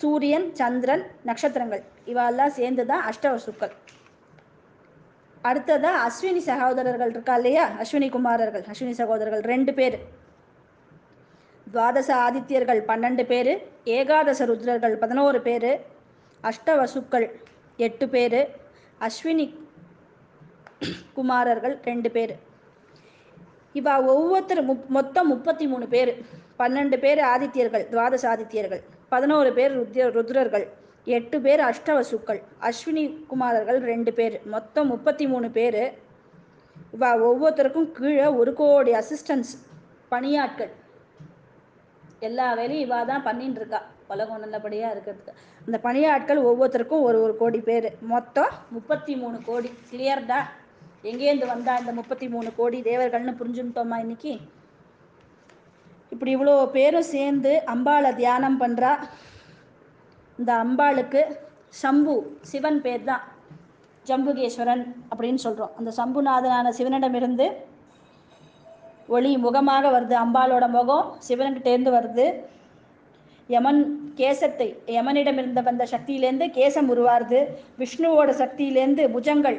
சூரியன் 0.00 0.46
சந்திரன் 0.60 1.04
நட்சத்திரங்கள். 1.28 1.82
இவெல்லாம் 2.12 2.54
சேர்ந்து 2.58 2.84
தான் 2.90 3.02
அஷ்டவசுக்கள் 3.10 3.74
அடுத்ததா 5.44 5.90
அஸ்வினி 6.06 6.36
சகோதரர்கள் 6.36 7.10
இருக்கா 7.10 7.34
இல்லையா? 7.34 7.70
அஸ்வினி 7.82 8.08
குமாரர்கள். 8.08 8.64
அஸ்வினி 8.72 8.90
சகோதரர்கள் 8.90 9.40
ரெண்டு 9.40 9.74
பேர். 9.74 9.98
துவாதச 11.72 12.14
ஆதித்யர்கள் 12.26 12.80
பன்னெண்டு 12.88 13.24
பேர். 13.24 13.66
ஏகாதச 13.84 14.46
ருத்ரர்கள் 14.46 14.92
பதினோரு 14.92 15.40
பேர். 15.40 15.86
அஷ்டவசுக்கள் 16.42 17.30
எட்டு 17.76 18.08
பேர். 18.08 18.56
அஸ்வினி 19.00 19.54
குமாரர்கள் 21.14 21.78
ரெண்டு 21.84 22.10
பேர். 22.10 22.36
இவா 23.74 24.04
ஒவ்வொருத்தர் 24.04 24.64
முப் 24.64 24.86
மொத்தம் 24.88 25.28
முப்பத்தி 25.28 25.66
மூணு 25.66 25.86
பேர். 25.86 26.24
பன்னெண்டு 26.58 26.96
பேர் 26.98 27.18
ஆதித்யர்கள் 27.18 27.88
துவாதச 27.88 28.36
ஆதித்யர்கள். 28.36 28.82
பதினோரு 29.08 29.52
பேர் 29.52 29.78
ருத்ய 29.78 30.06
ருத்ரர்கள். 30.06 30.68
எட்டு 31.06 31.40
பேர் 31.40 31.60
அஷ்டவசுக்கள். 31.60 32.40
அஸ்வினி 32.68 33.04
குமாரர்கள் 33.26 33.78
ரெண்டு 33.80 34.12
பேர். 34.12 34.36
மொத்தம் 34.54 34.86
முப்பத்தி 34.86 35.26
மூணு 35.26 35.50
பேர். 35.50 35.82
இவா 36.96 37.10
ஒவ்வொருத்தருக்கும் 37.28 37.90
கீழே 37.92 38.26
ஒரு 38.40 38.52
கோடி 38.54 38.92
அசிஸ்டன்ஸ் 38.92 39.50
பணியாட்கள். 40.12 40.72
எல்லா 42.28 42.54
வேலையும் 42.54 42.90
இவா 42.90 43.06
தான் 43.06 43.22
பண்ணிட்டு 43.22 43.60
இருக்கா 43.60 43.80
உலகம் 44.08 44.40
நல்லபடியாக 44.40 44.94
இருக்கிறதுக்கு. 44.94 45.34
அந்த 45.66 45.78
பணியாட்கள் 45.82 46.40
ஒவ்வொருத்தருக்கும் 46.48 47.04
ஒரு 47.08 47.18
ஒரு 47.22 47.36
கோடி 47.36 47.60
பேர். 47.60 47.88
மொத்தம் 48.00 48.52
முப்பத்தி 48.70 49.16
மூணு 49.16 49.38
கோடி 49.44 49.70
கிளியர்டா 49.90 50.40
எங்கேருந்து 51.10 51.46
வந்தா 51.46 51.78
இந்த 51.78 51.92
முப்பத்தி 51.92 52.28
மூணு 52.28 52.50
கோடி? 52.56 52.80
தேவர்கள்னு 52.82 53.34
புரிஞ்சுட்டோமா 53.40 53.98
இன்னைக்கு? 53.98 54.40
இப்படி 56.08 56.36
இவ்வளோ 56.36 56.66
பேரும் 56.66 57.10
சேர்ந்து 57.14 57.62
அம்பாளை 57.74 58.14
தியானம் 58.14 58.60
பண்ணுறா 58.60 58.92
இந்த 60.40 60.52
அம்பாளுக்கு 60.64 61.20
சம்பு 61.82 62.14
சிவன் 62.50 62.80
பேர் 62.84 63.06
தான் 63.10 63.22
ஜம்புகேஸ்வரன் 64.08 64.82
அப்படின்னு 65.10 65.40
சொல்கிறோம் 65.44 65.74
அந்த 65.78 65.90
சம்புநாதனான 66.00 66.72
சிவனிடமிருந்து 66.78 67.46
ஒளி 69.16 69.30
முகமாக 69.44 69.84
வருது. 69.94 70.14
அம்பாளோட 70.24 70.64
முகம் 70.76 71.08
சிவன்கிட்டேருந்து 71.28 71.90
வருது. 71.96 72.26
யமன் 73.48 73.80
கேசத்தை 74.20 74.68
யமனிடம் 74.96 75.38
இருந்த 75.40 75.60
வந்த 75.68 75.84
சக்தியிலேருந்து 75.94 76.46
கேசம் 76.58 76.90
உருவாருது. 76.94 77.40
விஷ்ணுவோட 77.82 78.30
சக்தியிலேருந்து 78.42 79.04
புஜங்கள் 79.16 79.58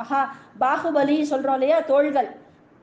மகா 0.00 0.20
பாகுபலி 0.62 1.16
சொல்கிறோம் 1.32 1.58
இல்லையா 1.58 1.78
தோள்கள். 1.92 2.28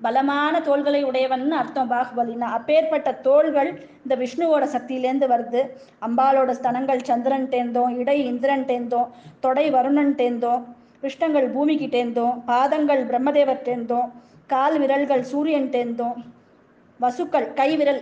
பலமான 0.02 0.56
தோள்களை 0.68 1.02
உடையவன் 1.10 1.58
அர்த்தம் 1.62 1.92
பாகுபலின்னா. 1.94 2.48
அப்பேற்பட்ட 2.58 3.10
தோள்கள் 3.28 3.72
இந்த 4.04 4.16
விஷ்ணுவோட 4.24 4.64
சக்தியிலேருந்து 4.76 5.28
வருது. 5.34 5.62
அம்பாலோட 6.08 6.52
ஸ்தனங்கள் 6.60 7.08
சந்திரன்ட்டேந்தோம் 7.10 7.94
இடை 8.02 8.18
இந்திரன்ட்டேந்தோம் 8.32 9.10
தொடை 9.46 9.66
வருணன்ட்டேந்தோம் 9.78 10.64
கிருஷ்ணங்கள் 11.04 11.48
பூமிக்கிட்டேந்தோம் 11.56 12.38
பாதங்கள் 12.46 13.04
பிரம்மதேவர்ட்டேந்தோம் 13.12 14.10
கால் 14.54 14.78
விரல்கள் 14.82 15.24
சூரியன்ட்டேந்தோம் 15.32 16.20
வசுக்கள் 17.00 17.48
கை 17.60 17.70
விரல் 17.80 18.02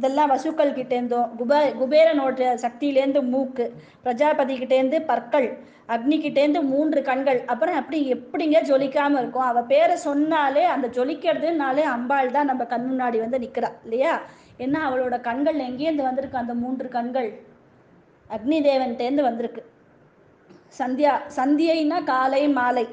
இதெல்லாம் 0.00 0.30
வசுக்கள் 0.32 0.76
கிட்டேருந்தும் 0.76 1.30
குப 1.38 1.54
குபேரனோட 1.80 2.52
சக்தியிலேருந்து 2.62 3.20
மூக்கு 3.32 3.64
பிரஜாபதி 4.04 4.54
கிட்டேருந்து 4.58 4.98
பற்கள் 5.10 5.48
அக்னிகிட்டேருந்து 5.94 6.60
மூன்று 6.62 7.00
கண்கள். 7.08 7.38
அப்புறம் 7.52 7.78
அப்படி 7.80 7.98
எப்படிங்க 8.14 8.58
ஜொலிக்காம 8.68 9.18
இருக்கும்? 9.18 9.46
அவ 9.48 9.62
பேரை 9.62 9.96
சொன்னாலே 9.96 10.62
அந்த 10.64 10.86
ஜொலிக்கிறதுனாலே 10.88 11.84
அம்பாள் 11.94 12.30
தான் 12.30 12.50
நம்ம 12.50 12.64
கண் 12.64 12.86
முன்னாடி 12.90 13.18
வந்து 13.20 13.38
நிக்கிறா 13.38 13.70
இல்லையா? 13.84 14.14
ஏன்னா 14.58 14.80
அவளோட 14.88 15.20
கண்கள் 15.20 15.58
எங்கேருந்து 15.68 16.08
வந்திருக்கு? 16.08 16.42
அந்த 16.42 16.54
மூன்று 16.54 16.88
கண்கள். 16.88 17.30
அக்னிதேவன்கிட்டேருந்து 18.30 19.26
வந்திருக்கு. 19.28 19.64
சந்தியா 20.78 21.12
சந்தியைன்னா 21.36 22.04
காலை 22.04 22.42
மாலை. 22.48 22.86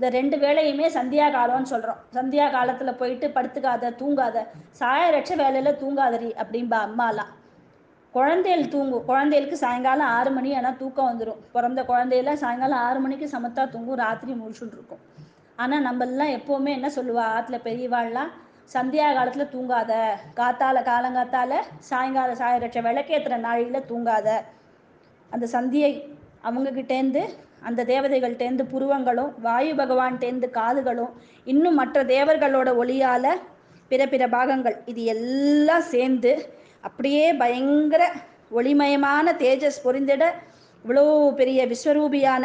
இந்த 0.00 0.10
ரெண்டு 0.14 0.36
வேலையுமே 0.42 0.86
சந்தியா 0.94 1.24
காலம்னு 1.34 1.70
சொல்கிறோம் 1.70 1.98
சந்தியா 2.16 2.44
காலத்தில் 2.54 2.98
போயிட்டு 3.00 3.26
படுத்துக்காத 3.34 3.90
தூங்காத 3.98 4.44
சாயரட்ச 4.78 5.34
வேலையில் 5.40 5.76
தூங்காதரி 5.80 6.30
அப்படின்பா 6.42 6.78
அம்மாலாம். 6.86 7.32
குழந்தைகள் 8.14 8.70
தூங்கும் 8.74 9.04
குழந்தைகளுக்கு 9.10 9.56
சாயங்காலம் 9.64 10.12
ஆறு 10.18 10.30
மணி 10.36 10.52
ஆனால் 10.60 10.78
தூக்கம் 10.82 11.08
வந்துடும் 11.10 11.42
பிறந்த 11.56 11.82
குழந்தையெல்லாம் 11.90 12.40
சாயங்காலம் 12.44 12.82
ஆறு 12.86 13.02
மணிக்கு 13.06 13.28
சமத்தா 13.34 13.66
தூங்கும் 13.74 14.00
ராத்திரி 14.02 14.38
முழிச்சுட்டு 14.38 14.76
இருக்கும். 14.78 15.02
ஆனால் 15.64 15.84
நம்மளெல்லாம் 15.88 16.32
எப்போவுமே 16.38 16.72
என்ன 16.78 16.90
சொல்லுவா 16.96 17.26
ஆற்றுல 17.34 17.60
பெரியவாள்லாம் 17.68 18.32
சந்தியா 18.76 19.10
காலத்தில் 19.18 19.52
தூங்காத 19.56 19.92
காத்தால 20.40 20.84
காலங்காத்தால 20.90 21.60
சாயங்கால 21.90 22.38
சாயரட்ச 22.42 22.86
விளக்கேற்றுற 22.88 23.38
நாளில் 23.46 23.88
தூங்காத. 23.92 24.28
அந்த 25.30 25.46
சந்தியை 25.56 25.92
அவங்கக்கிட்டேருந்து 26.48 27.24
அந்த 27.62 27.84
தேவதைகள்டேந்து 27.84 28.64
புருவங்களும் 28.72 29.32
வாயு 29.40 29.74
பகவான்டேருந்து 29.74 30.50
காதுகளும் 30.50 31.12
இன்னும் 31.44 31.74
மற்ற 31.74 32.04
தேவர்களோட 32.04 32.68
ஒளியால் 32.76 33.32
பிற 33.88 34.06
பிற 34.06 34.28
பாகங்கள் 34.28 34.76
இது 34.86 35.04
எல்லாம் 35.04 35.86
சேர்ந்து 35.94 36.32
அப்படியே 36.80 37.34
பயங்கர 37.34 38.02
ஒளிமயமான 38.50 39.32
தேஜஸ் 39.38 39.84
பொறிந்திட 39.84 40.24
இவ்வளோ 40.84 41.04
பெரிய 41.30 41.66
விஸ்வரூபியான 41.66 42.44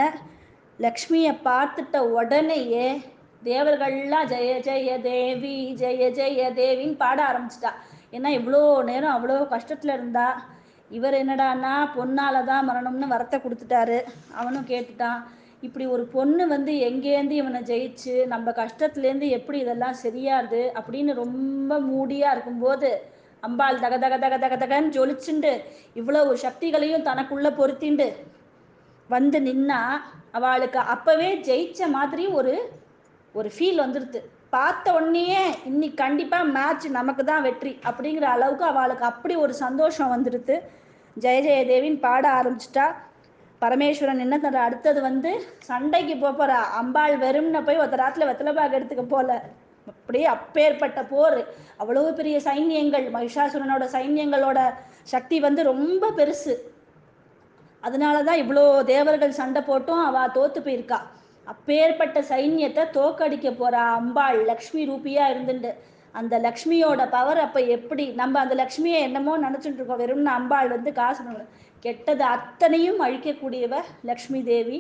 லக்ஷ்மியை 0.79 1.33
பார்த்துட்ட 1.43 1.97
உடனேயே 1.97 2.87
தேவர்கள்லாம் 3.43 4.27
ஜெய 4.27 4.51
ஜெய 4.59 5.01
தேவி 5.01 5.75
ஜெய 5.79 6.09
ஜெய 6.09 6.49
தேவின்னு 6.53 6.97
பாட 6.97 7.19
ஆரம்பிச்சிட்டா. 7.23 7.71
ஏன்னா 8.11 8.29
இவ்வளோ 8.39 8.83
நேரம் 8.83 9.15
அவ்வளோ 9.15 9.37
கஷ்டத்தில் 9.47 9.93
இருந்தா 9.93 10.27
இவர் 10.91 11.13
என்னடான்னா 11.13 11.73
பொண்ணால 11.95 12.43
தான் 12.45 12.67
மரணம்னு 12.69 13.07
வரத்தை 13.13 13.37
கொடுத்துட்டாரு. 13.41 13.97
அவனும் 14.33 14.67
கேட்டுட்டான். 14.67 15.19
இப்படி 15.63 15.85
ஒரு 15.85 16.03
பொண்ணு 16.05 16.47
வந்து 16.47 16.71
எங்கேருந்து 16.79 17.31
இவனை 17.31 17.61
ஜெயிச்சு 17.61 18.27
நம்ம 18.27 18.51
கஷ்டத்துலேருந்து 18.51 19.29
எப்படி 19.29 19.59
இதெல்லாம் 19.59 19.97
சரியாது 20.03 20.61
அப்படின்னு 20.75 21.13
ரொம்ப 21.13 21.79
மூடியாக 21.79 22.33
இருக்கும்போது 22.35 22.89
அம்பாள் 23.43 23.79
தக 23.79 23.97
தக 23.97 24.17
தக 24.17 24.37
தக 24.37 24.55
தகன்னு 24.55 24.93
ஜொலிச்சுண்டு 24.95 25.51
இவ்வளவு 25.93 26.37
சக்திகளையும் 26.37 27.01
தனக்குள்ள 27.01 27.49
பொருத்திண்டு 27.57 28.07
வந்து 29.09 29.39
நின்னா 29.39 29.81
அவளுக்கு 30.31 30.77
அப்பவே 30.77 31.29
ஜெயிச்ச 31.47 31.87
மாதிரி 31.87 32.27
ஒரு 32.27 32.53
ஒரு 33.35 33.49
ஃபீல் 33.57 33.83
வந்துடுது 33.83 34.21
பார்த்த 34.53 34.93
உடனேயே 34.97 35.41
இன்னைக்கு 35.69 35.97
கண்டிப்பாக 36.03 36.51
மேட்ச் 36.57 36.85
நமக்கு 36.97 37.23
தான் 37.29 37.45
வெற்றி 37.45 37.71
அப்படிங்கிற 37.87 38.25
அளவுக்கு 38.35 38.65
அவளுக்கு 38.71 39.05
அப்படி 39.11 39.33
ஒரு 39.45 39.53
சந்தோஷம் 39.65 40.11
வந்துடுது 40.13 40.55
ஜெய 41.23 41.39
ஜெயதேவின்னு 41.47 42.03
பாட 42.05 42.23
ஆரம்பிச்சிட்டா. 42.39 42.85
பரமேஸ்வரன் 43.61 44.23
என்ன 44.25 44.35
தர 44.39 44.57
அடுத்தது 44.67 44.99
வந்து 45.01 45.31
சண்டைக்கு 45.69 46.15
போக 46.23 46.33
போறா. 46.39 46.59
அம்பாள் 46.79 47.15
வெறும்ன 47.23 47.61
போய் 47.67 47.81
ஒருத்த 47.81 47.99
ராத்துல 48.03 48.27
வெத்தலைபாக 48.29 48.77
எடுத்துக்க 48.79 49.05
போல. 49.13 49.29
அப்படியே 49.91 50.25
அப்பேற்பட்ட 50.35 51.01
போர். 51.13 51.39
அவ்வளவு 51.81 52.09
பெரிய 52.19 52.37
சைன்யங்கள். 52.47 53.05
மகிஷாசுரனோட 53.17 53.85
சைன்யங்களோட 53.95 54.59
சக்தி 55.13 55.39
வந்து 55.47 55.63
ரொம்ப 55.71 56.11
பெருசு. 56.19 56.55
அதனால 57.83 58.23
தான் 58.29 58.41
இவ்வளோ 58.43 58.65
தேவர்கள் 58.93 59.39
சண்டை 59.41 59.61
போட்டும் 59.69 60.03
அவ 60.07 60.25
தோத்து 60.37 60.59
போயிருக்கா. 60.67 60.99
அப்பேற்பட்ட 61.51 62.19
சைன்யத்தை 62.31 62.83
தோக்கடிக்க 62.97 63.49
போறா 63.59 63.81
அம்பாள் 63.99 64.39
லக்ஷ்மி 64.51 64.83
ரூபியா 64.91 65.25
இருந்துட்டு 65.33 65.71
அந்த 66.19 66.35
லக்ஷ்மியோட 66.45 67.01
பவர் 67.15 67.39
அப்ப 67.45 67.59
எப்படி 67.75 68.03
நம்ம 68.19 68.39
அந்த 68.43 68.55
லக்ஷ்மியை 68.61 68.99
என்னமோ 69.07 69.33
நினைச்சிட்டு 69.45 69.79
இருக்கோம். 69.79 70.01
வெறும்னு 70.03 70.31
அம்பாள் 70.39 70.69
வந்து 70.75 70.91
காசு 70.99 71.23
கெட்டது 71.85 72.23
அத்தனையும் 72.35 73.01
அழிக்கக்கூடியவ 73.05 73.75
லக்ஷ்மி 74.09 74.39
தேவி. 74.51 74.79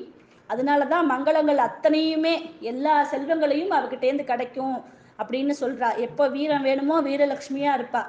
அதனால 0.49 0.85
தான் 0.93 1.09
மங்களங்கள் 1.11 1.59
அத்தனையுமே 1.67 2.33
எல்லா 2.71 2.93
செல்வங்களையும் 3.11 3.75
அவகிட்டேருந்து 3.77 4.25
கிடைக்கும் 4.31 4.77
அப்படின்னு 5.21 5.53
சொல்றா. 5.61 5.89
எப்போ 6.05 6.23
வீரம் 6.35 6.65
வேணுமோ 6.67 6.95
வீரலக்ஷ்மியாக 7.07 7.77
இருப்பா. 7.79 8.03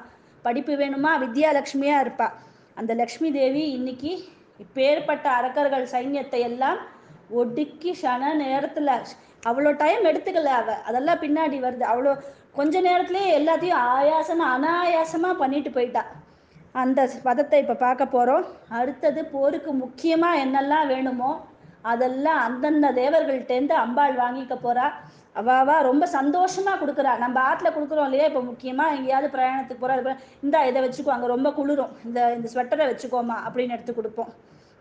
படிப்பு 0.46 0.75
வேணுமா 0.82 1.12
வித்யாலட்சுமியா 1.25 1.96
இருப்பா. 2.04 2.28
அந்த 2.80 2.94
லக்ஷ்மி 3.00 3.28
தேவி 3.40 3.64
இன்னைக்கு 3.76 4.12
இப்பேற்பட்ட 4.64 5.26
அரக்கர்கள் 5.38 5.86
சைன்யத்தை 5.94 6.40
எல்லாம் 6.50 6.78
ஒடுக்கி 7.40 7.92
சன 8.02 8.33
நேரத்துல 8.45 8.99
அவ்வளோ 9.50 9.71
டைம் 9.83 10.09
எடுத்துக்கல 10.11 10.52
அவ. 10.61 10.71
அதெல்லாம் 10.88 11.23
பின்னாடி 11.25 11.56
வருது. 11.64 11.85
அவ்வளோ 11.92 12.12
கொஞ்ச 12.59 12.80
நேரத்துலேயே 12.87 13.28
எல்லாத்தையும் 13.38 13.83
ஆயாசமா 13.97 14.47
அனாயாசமா 14.56 15.30
பண்ணிட்டு 15.42 15.71
போயிட்டா. 15.76 16.02
அந்த 16.83 17.00
பதத்தை 17.26 17.59
இப்போ 17.62 17.76
பார்க்க 17.83 18.14
போகிறோம் 18.14 18.47
அடுத்தது 18.78 19.21
போருக்கு 19.35 19.71
முக்கியமாக 19.85 20.40
என்னெல்லாம் 20.45 20.88
வேணுமோ 20.95 21.30
அதெல்லாம் 21.92 22.40
அந்தந்த 22.47 22.87
தேவர்கள்ட்டேருந்து 23.00 23.75
அம்பாள் 23.83 24.16
வாங்கிக்க 24.23 24.54
போகிறா 24.64 24.87
அவாவா 25.40 25.76
ரொம்ப 25.88 26.04
சந்தோஷமாக 26.16 26.80
கொடுக்குறா. 26.83 27.12
நம்ம 27.23 27.37
ஆற்றுல 27.49 27.68
கொடுக்குறோம் 27.76 28.06
இல்லையா? 28.09 28.26
இப்போ 28.30 28.42
முக்கியமாக 28.50 28.95
எங்கேயாவது 28.97 29.28
பிரயாணத்துக்கு 29.35 29.83
போகிறா 29.83 30.14
இந்த 30.45 30.64
இதை 30.71 30.80
வச்சுக்கோ. 30.85 31.14
அங்கே 31.16 31.28
ரொம்ப 31.35 31.49
குளிரும். 31.59 31.92
இந்த 32.06 32.21
இந்த 32.37 32.49
ஸ்வெட்டரை 32.54 32.87
வச்சுக்கோமா 32.90 33.37
அப்படின்னு 33.47 33.76
எடுத்து 33.76 33.95
கொடுப்போம். 33.95 34.30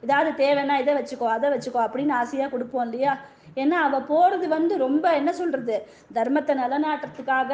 ஏதாவது 0.04 0.32
தேவைன்னா 0.44 0.76
இதை 0.82 0.94
வச்சுக்கோ 0.98 1.28
அதை 1.36 1.50
வச்சுக்கோ 1.54 1.80
அப்படின்னு 1.86 2.14
ஆசையாக 2.22 2.50
கொடுப்போம் 2.52 2.86
இல்லையா? 2.88 3.14
ஏன்னா 3.62 3.78
அவள் 3.88 4.08
போகிறது 4.10 4.46
வந்து 4.48 4.74
ரொம்ப 4.84 5.06
என்ன 5.20 5.32
சொல்கிறது 5.34 5.76
தர்மத்தை 6.14 6.54
நிலநாட்டுறதுக்காக 6.62 7.52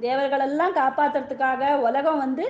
தேவர்களெல்லாம் 0.00 0.76
காப்பாற்றுறதுக்காக 0.80 1.72
உலகம் 1.86 2.22
வந்து 2.24 2.44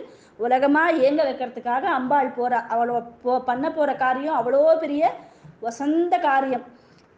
உலகமாக 0.45 0.97
இயங்க 1.01 1.23
வைக்கிறதுக்காக 1.25 1.85
அம்பாள் 1.99 2.37
போகிறா 2.39 2.61
அவளோ 2.75 2.97
போ 3.25 3.33
பண்ண 3.51 3.67
போகிற 3.71 3.91
காரியம் 4.05 4.39
அவ்வளோ 4.39 4.63
பெரிய 4.85 5.13
வசந்த 5.61 6.15
காரியம். 6.19 6.65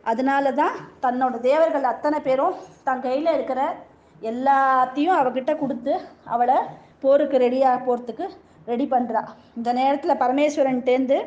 அதனால 0.04 0.52
தான் 0.52 0.74
தன்னோட 1.04 1.36
தேவர்கள் 1.40 1.90
அத்தனை 1.92 2.18
பேரும் 2.20 2.58
தன் 2.88 3.04
கையில் 3.06 3.30
இருக்கிற 3.36 3.60
எல்லாத்தையும் 4.22 5.18
அவகிட்ட 5.20 5.52
கொடுத்து 5.58 5.94
அவளை 6.34 6.58
போருக்கு 7.00 7.38
ரெடியாக 7.38 7.78
போகிறதுக்கு 7.86 8.26
ரெடி 8.66 8.86
பண்ணுறா 8.92 9.22
இந்த 9.56 9.70
நேரத்தில் 9.72 10.20
பரமேஸ்வரன்ட்டேந்து 10.22 11.18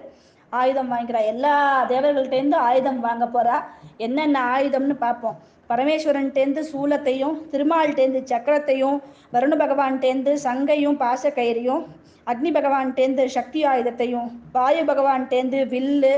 ஆயுதம் 0.52 0.92
வாங்கிக்கிறா. 0.92 1.22
எல்லா 1.34 1.54
தேவர்கள்ட்டேருந்து 1.92 2.58
ஆயுதம் 2.70 3.00
வாங்க 3.00 3.26
போறா. 3.26 3.58
என்னென்ன 3.98 4.38
ஆயுதம்னு 4.56 4.98
பார்ப்போம் 5.06 5.38
பரமேஸ்வரன்ட்டேந்து 5.70 6.62
சூலத்தையும் 6.72 7.36
திருமால்ட்டேந்து 7.52 8.20
சக்கரத்தையும் 8.32 8.98
வருண 9.34 9.56
பகவான்ட்டேந்து 9.64 10.32
சங்கையும் 10.46 11.00
பாசக்கயிறையும் 11.02 11.84
அக்னி 12.28 12.50
பகவான்ட்டேந்து 12.58 13.24
சக்தி 13.38 13.62
ஆயுதத்தையும் 13.64 14.28
வாயு 14.52 14.84
பகவான்ட்டேந்து 14.84 15.60
வில்லு 15.74 16.14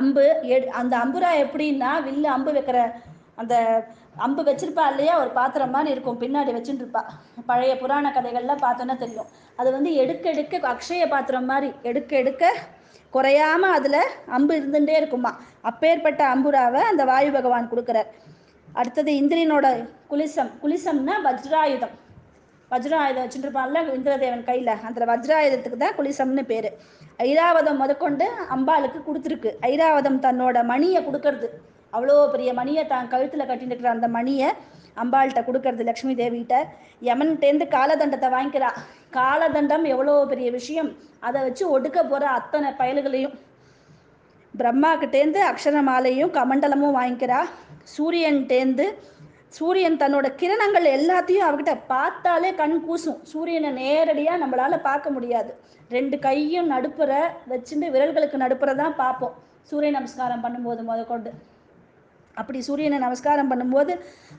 அம்பு 0.00 0.24
எடு 0.54 0.66
அந்த 0.80 0.94
அம்புரா 1.04 1.30
எப்படின்னா 1.44 1.90
வில்லு 2.06 2.28
அம்பு 2.36 2.50
வைக்கிற 2.52 2.78
அந்த 3.34 3.54
அம்பு 4.16 4.42
வச்சிருப்பா 4.42 4.84
இல்லையா? 4.92 5.14
ஒரு 5.20 5.30
பாத்திரம் 5.30 5.70
மாதிரி 5.70 5.90
இருக்கும். 5.94 6.18
பின்னாடி 6.22 6.50
வச்சுட்டு 6.56 6.82
இருப்பா 6.84 7.02
பழைய 7.46 7.72
புராண 7.78 8.06
கதைகள்லாம் 8.16 8.64
பார்த்தோன்னா 8.64 8.96
தெரியும். 8.98 9.28
அது 9.58 9.68
வந்து 9.72 9.90
எடுக்க 9.94 10.24
எடுக்க 10.30 10.60
அக்ஷய 10.72 11.06
பாத்திரம் 11.08 11.44
மாதிரி 11.44 11.68
எடுக்க 11.82 12.12
எடுக்க 12.16 12.44
குறையாம 13.12 13.62
அதுல 13.76 13.96
அம்பு 14.26 14.54
இருந்துட்டே 14.60 14.94
இருக்குமா? 14.96 15.32
அப்பேற்பட்ட 15.60 16.22
அம்புராவை 16.34 16.80
அந்த 16.90 17.04
வாயு 17.04 17.32
பகவான் 17.32 17.70
கொடுக்குறார். 17.72 18.10
அடுத்தது 18.72 19.12
இந்திரனோட 19.12 19.66
குலிசம். 20.10 20.50
குலிசம்னா 20.62 21.14
வஜ்ராயுதம். 21.26 21.94
வஜ்ராயுதம் 22.70 23.24
வச்சுருப்பான்ல 23.24 23.80
இந்திரதேவன் 23.96 24.46
கையில. 24.50 24.70
அந்த 24.88 25.04
வஜ்ராயுதத்துக்கு 25.10 25.76
தான் 25.76 25.96
குலிசம்னு 25.98 26.42
பேரு. 26.42 26.70
ஐராவதம் 27.18 27.80
முதற்கொண்டு 27.82 28.28
அம்பாளுக்கு 28.56 29.00
கொடுத்துருக்கு. 29.08 29.50
ஐராவதம் 29.70 30.18
தன்னோட 30.26 30.64
மணியை 30.64 31.02
கொடுக்கறது. 31.08 31.48
அவ்வளோ 31.92 32.14
பெரிய 32.30 32.50
மணியை 32.52 32.86
தான் 32.86 33.10
கழுத்துல 33.10 33.46
கட்டிட்டு 33.48 33.72
இருக்கிற 33.72 33.90
அந்த 33.90 34.08
மணியை 34.08 34.48
அம்பாள்கிட்ட 35.00 35.40
கொடுக்கறது 35.46 35.84
லக்ஷ்மி 35.88 36.14
தேவிகிட்ட 36.22 36.56
யமன்கிட்டேருந்து 37.08 37.66
காலதண்டத்தை 37.76 38.28
வாங்கிக்கிறா. 38.36 38.70
காலதண்டம் 39.18 39.86
எவ்வளோ 39.94 40.14
பெரிய 40.32 40.50
விஷயம். 40.58 40.90
அதை 41.28 41.38
வச்சு 41.46 41.64
ஒடுக்க 41.76 41.98
போற 42.10 42.24
அத்தனை 42.38 42.70
பயல்களையும் 42.80 43.34
பிரம்மாக்கிட்டேந்து 44.54 45.40
அக்ஷரமாலையும் 45.50 46.34
கமண்டலமும் 46.38 46.96
வாங்கிக்கிறா. 46.98 47.40
சூரியன்ட்டேந்து 47.96 48.86
சூரியன் 49.56 49.98
தன்னோட 50.02 50.26
கிரணங்கள் 50.40 50.86
எல்லாத்தையும் 50.96 51.46
அவகிட்ட 51.46 51.72
பார்த்தாலே 51.92 52.50
கண் 52.60 52.76
கூசும். 52.86 53.18
சூரியனை 53.32 53.70
நேரடியாக 53.80 54.40
நம்மளால 54.42 54.76
பார்க்க 54.88 55.16
முடியாது. 55.16 55.50
ரெண்டு 55.96 56.18
கையும் 56.26 56.70
நடுப்புற 56.74 57.12
வச்சுட்டு 57.52 57.88
விரல்களுக்கு 57.94 58.42
நடுப்புற 58.44 58.72
தான் 58.82 58.94
பார்ப்போம். 59.02 59.34
சூரிய 59.70 59.90
நமஸ்காரம் 59.96 60.44
பண்ணும்போது 60.44 60.82
முதற்கொண்டு. 60.90 61.32
அப்படி 62.40 62.58
சூரியனை 62.68 62.98
நமஸ்காரம் 63.04 63.50
பண்ணும்போது 63.52 63.92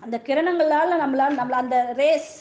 அந்த 0.04 0.18
கிரணங்களால் 0.28 1.02
நம்மளால் 1.04 1.40
நம்மள 1.40 1.58
அந்த 1.64 1.78
ரேஸ் 2.02 2.34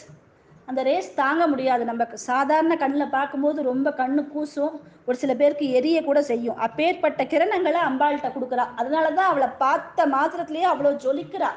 அந்த 0.70 0.80
ரேஸ் 0.88 1.08
தாங்க 1.20 1.42
முடியாது. 1.52 1.82
நம்ம 1.88 2.02
சாதாரண 2.28 2.74
கண்ணில் 2.82 3.14
பார்க்கும்போது 3.14 3.60
ரொம்ப 3.70 3.88
கண்ணு 4.00 4.22
கூசும் 4.34 4.74
ஒரு 5.08 5.16
சில 5.22 5.32
பேருக்கு 5.40 5.66
எரிய 5.78 5.98
கூட 6.08 6.18
செய்யும். 6.28 6.60
அப்பேற்பட்ட 6.66 7.22
கிரணங்களை 7.32 7.80
அம்பாள்கிட்ட 7.88 8.28
கொடுக்குறா. 8.34 8.64
அதனால 8.80 9.06
தான் 9.18 9.30
அவளை 9.32 9.48
பார்த்த 9.64 10.06
மாத்திரத்திலேயே 10.14 10.66
அவ்வளோ 10.72 10.92
ஜொலிக்கிறா. 11.04 11.50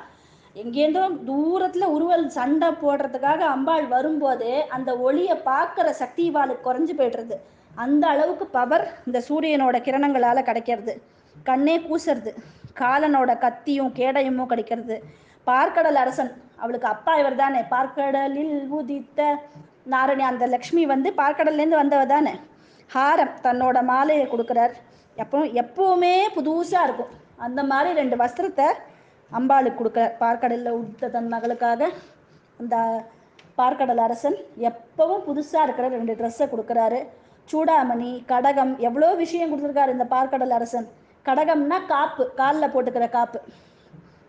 எங்கேருந்தோ 0.56 1.04
தூரத்தில் 1.30 1.94
உருவல் 1.96 2.28
சண்டை 2.38 2.70
போடுறதுக்காக 2.84 3.42
அம்பாள் 3.56 3.88
வரும்போதே 3.96 4.56
அந்த 4.78 4.92
ஒளியை 5.08 5.36
பார்க்குற 5.52 5.90
சக்தி 6.02 6.24
இவாளுக்கு 6.32 6.68
குறைஞ்சு 6.68 6.94
போய்டுறது. 7.00 7.38
அந்த 7.86 8.04
அளவுக்கு 8.14 8.48
பவர் 8.58 8.86
இந்த 9.08 9.22
சூரியனோட 9.30 9.78
கிரணங்களால் 9.88 10.48
கிடைக்கிறது. 10.50 10.96
கண்ணே 11.50 11.76
கூசுறது 11.88 12.32
காலனோட 12.82 13.32
கத்தியும் 13.44 13.92
கேடயமும் 14.00 14.50
கிடைக்கிறது. 14.52 14.96
பார்க்கடல் 15.48 16.00
அரசன் 16.04 16.32
அவளுக்கு 16.62 16.88
அப்பா 16.94 17.14
இவர் 17.22 17.42
தானே. 17.44 17.62
பார்க்கடலில் 17.76 18.56
உதித்த 18.78 19.22
நாரணி 19.94 20.24
அந்த 20.32 20.46
லக்ஷ்மி 20.54 20.84
வந்து 20.94 21.10
பார்க்கடல்லேருந்து 21.22 21.82
வந்தவ 21.82 22.06
தானே. 22.14 22.34
ஹாரம் 22.96 23.36
தன்னோட 23.46 23.78
மாலையை 23.92 24.26
கொடுக்குறார். 24.34 24.74
எப்போ 25.24 25.40
எப்பவுமே 25.62 26.14
புதுசாக 26.38 26.86
இருக்கும். 26.88 27.12
அந்த 27.46 27.62
மாதிரி 27.72 27.92
ரெண்டு 28.02 28.16
வஸ்திரத்தை 28.24 28.68
அம்பாளுக்கு 29.32 29.80
கொடுக்குறார். 29.80 30.16
பார்க்கடலில் 30.24 30.76
உடுத்த 30.80 31.12
தன் 31.16 31.32
மகளுக்காக 31.36 31.90
அந்த 32.62 32.76
பார்க்கடல் 33.60 34.02
அரசன் 34.06 34.38
எப்பவும் 34.70 35.24
புதுசாக 35.28 35.66
இருக்கிற 35.66 35.88
ரெண்டு 35.98 36.14
ட்ரெஸ்ஸை 36.20 36.48
கொடுக்குறாரு. 36.54 37.00
சூடாமணி 37.52 38.12
கடகம் 38.32 38.74
எவ்வளோ 38.88 39.10
விஷயம் 39.24 39.52
கொடுத்துருக்காரு 39.52 39.96
இந்த 39.96 40.08
பார்க்கடல் 40.16 40.56
அரசன். 40.58 40.88
கடகம்னா 41.26 41.86
காப்பு 41.88 42.34
காலில் 42.34 42.70
போட்டுக்கிற 42.70 43.10
காப்பு. 43.10 43.42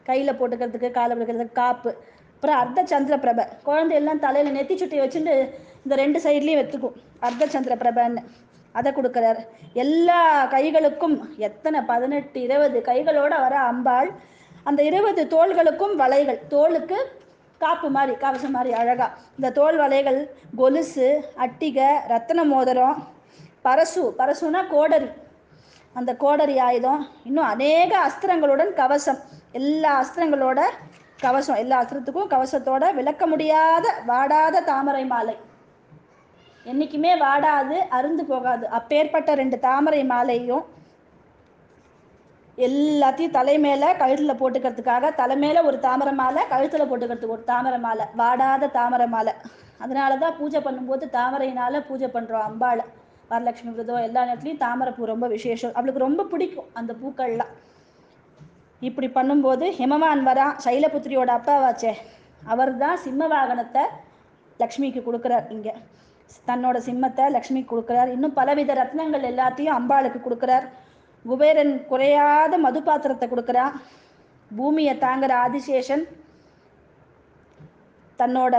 கையில் 0.05 0.33
போட்டுக்கிறதுக்கு 0.33 0.91
காலில் 0.91 1.17
போட்டுக்கிறதுக்கு 1.17 1.53
காப்பு. 1.53 1.97
அப்புறம் 2.35 2.59
அர்த்த 2.59 2.85
சந்திர 2.85 3.19
பிரபை. 3.19 3.45
குழந்தையெல்லாம் 3.63 4.19
தலையில் 4.19 4.55
நெத்தி 4.55 4.77
சுட்டி 4.77 5.01
வச்சுட்டு 5.01 5.51
இந்த 5.85 5.95
ரெண்டு 5.95 6.19
சைட்லேயும் 6.23 6.63
வச்சுக்கும். 6.63 6.93
அர்த்த 7.21 7.47
சந்திர 7.47 7.75
பிரபன்னு. 7.75 8.25
அதை 8.73 8.93
கொடுக்குறார். 8.93 9.47
எல்லா 9.73 10.47
கைகளுக்கும் 10.51 11.37
எத்தனை? 11.37 11.81
பதினெட்டு 11.81 12.41
இருபது. 12.41 12.83
கைகளோட 12.87 13.41
வர 13.41 13.59
அம்பாள். 13.59 14.11
அந்த 14.63 14.83
இருபது 14.83 15.25
தோள்களுக்கும் 15.25 15.95
வலைகள். 15.99 16.47
தோளுக்கு 16.49 17.21
காப்பு 17.59 17.91
மாதிரி 17.91 18.17
கவசம் 18.17 18.51
மாதிரி 18.51 18.75
அழகா. 18.75 19.19
இந்த 19.35 19.51
தோல் 19.51 19.79
வலைகள் 19.79 20.29
கொலுசு 20.57 21.25
அட்டிகை 21.37 21.91
ரத்தன 22.09 22.45
மோதிரம் 22.45 23.09
பரசு. 23.65 24.03
பரசுனா 24.19 24.67
கோடரி. 24.71 25.09
அந்த 25.99 26.11
கோடரி 26.23 26.57
ஆயுதம் 26.67 27.03
இன்னும் 27.29 27.49
அநேக 27.53 27.93
அஸ்திரங்களுடன் 28.07 28.73
கவசம். 28.81 29.21
எல்லா 29.61 29.91
அஸ்திரங்களோட 30.01 30.61
கவசம் 31.25 31.61
எல்லா 31.63 31.77
அஸ்திரத்துக்கும் 31.83 32.33
கவசத்தோட 32.33 32.85
விளக்க 32.95 33.27
முடியாத 33.33 33.87
வாடாத 34.11 34.63
தாமரை 34.71 35.05
மாலை. 35.13 35.35
என்றைக்குமே 36.67 37.13
வாடாது 37.25 37.77
அருந்து 37.99 38.25
போகாது. 38.33 38.65
அப்பேற்பட்ட 38.79 39.35
ரெண்டு 39.41 39.59
தாமரை 39.67 40.03
மாலையும் 40.13 40.65
எல்லாத்தையும் 42.59 43.37
தலை 43.39 43.57
மேலே 43.65 43.89
கழுத்துல 44.03 44.35
போட்டுக்கிறதுக்காக 44.41 45.15
தலை 45.15 45.37
மேலே 45.45 45.61
ஒரு 45.69 45.79
தாமரை 45.87 46.13
மாலை 46.21 46.43
கழுத்துல 46.53 46.85
போட்டுக்கிறதுக்கு 46.91 47.37
ஒரு 47.39 47.45
தாமரை 47.53 47.79
மாலை. 47.87 48.07
வாடாத 48.21 48.71
தாமரை 48.79 49.09
மாலை. 49.17 49.35
அதனால 49.85 50.13
தான் 50.23 50.39
பூஜை 50.39 50.61
பண்ணும்போது 50.61 51.05
தாமரையினால 51.19 51.81
பூஜை 51.89 52.09
பண்றோம் 52.15 52.47
அம்பாளை. 52.51 52.85
வரலட்சுமி 53.31 53.71
விரதம் 53.77 54.05
எல்லா 54.09 54.21
நேரத்துலையும் 54.29 54.63
தாமரைப்பூ 54.65 55.11
ரொம்ப 55.13 55.27
விசேஷம். 55.37 55.73
அவளுக்கு 55.79 56.07
ரொம்ப 56.07 56.25
பிடிக்கும் 56.33 56.69
அந்த 56.79 56.93
பூக்கள்லாம். 57.01 57.53
இப்படி 58.89 59.09
பண்ணும்போது 59.19 59.67
ஹிமவான் 59.79 60.23
வரா 60.29 60.47
சைலபுத்திரியோட 60.65 61.31
அப்பாவாச்சே 61.39 61.93
அவர் 62.53 62.73
தான் 62.83 62.99
சிம்ம 63.05 63.29
வாகனத்தை 63.35 63.85
லக்ஷ்மிக்கு 64.63 65.01
கொடுக்குறார் 65.07 65.47
இங்கே. 65.55 65.73
தன்னோட 66.49 66.77
சிம்மத்தை 66.89 67.25
லக்ஷ்மிக்கு 67.37 67.71
கொடுக்குறார். 67.73 68.11
இன்னும் 68.17 68.37
பலவித 68.39 68.75
ரத்னங்கள் 68.81 69.29
எல்லாத்தையும் 69.31 69.77
அம்பாளுக்கு 69.79 70.21
கொடுக்குறார். 70.27 70.67
குபேரன் 71.25 71.75
குறையாத 71.91 72.55
மது 72.67 72.81
பாத்திரத்தை 72.89 73.27
கொடுக்குறா. 73.33 73.65
பூமியை 74.51 74.95
தாங்குற 75.05 75.33
ஆதிசேஷன் 75.47 76.05
தன்னோட 78.21 78.55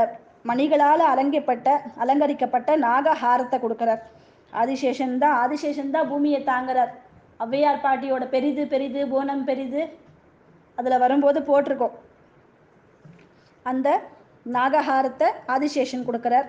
மணிகளால் 0.49 1.03
அலங்கப்பட்ட 1.11 1.67
அலங்கரிக்கப்பட்ட 2.03 2.69
நாகஹாரத்தை 2.85 3.57
கொடுக்குறார். 3.63 4.03
ஆதிசேஷன் 4.53 5.15
தான் 5.23 5.35
ஆதிசேஷன் 5.43 5.93
தான் 5.95 6.09
பூமியை 6.11 6.41
தாங்குறார். 6.51 6.91
ஔவையார் 7.45 7.83
பாட்டியோட 7.85 8.23
பெரிது 8.35 8.63
பெரிது 8.73 9.01
போனம் 9.13 9.43
பெரிது. 9.49 9.81
அதில் 10.77 11.01
வரும்போது 11.03 11.39
போட்டிருக்கோம். 11.49 11.95
அந்த 13.65 13.87
நாகஹாரத்தை 14.55 15.27
ஆதிசேஷன் 15.55 16.07
கொடுக்குறார். 16.07 16.47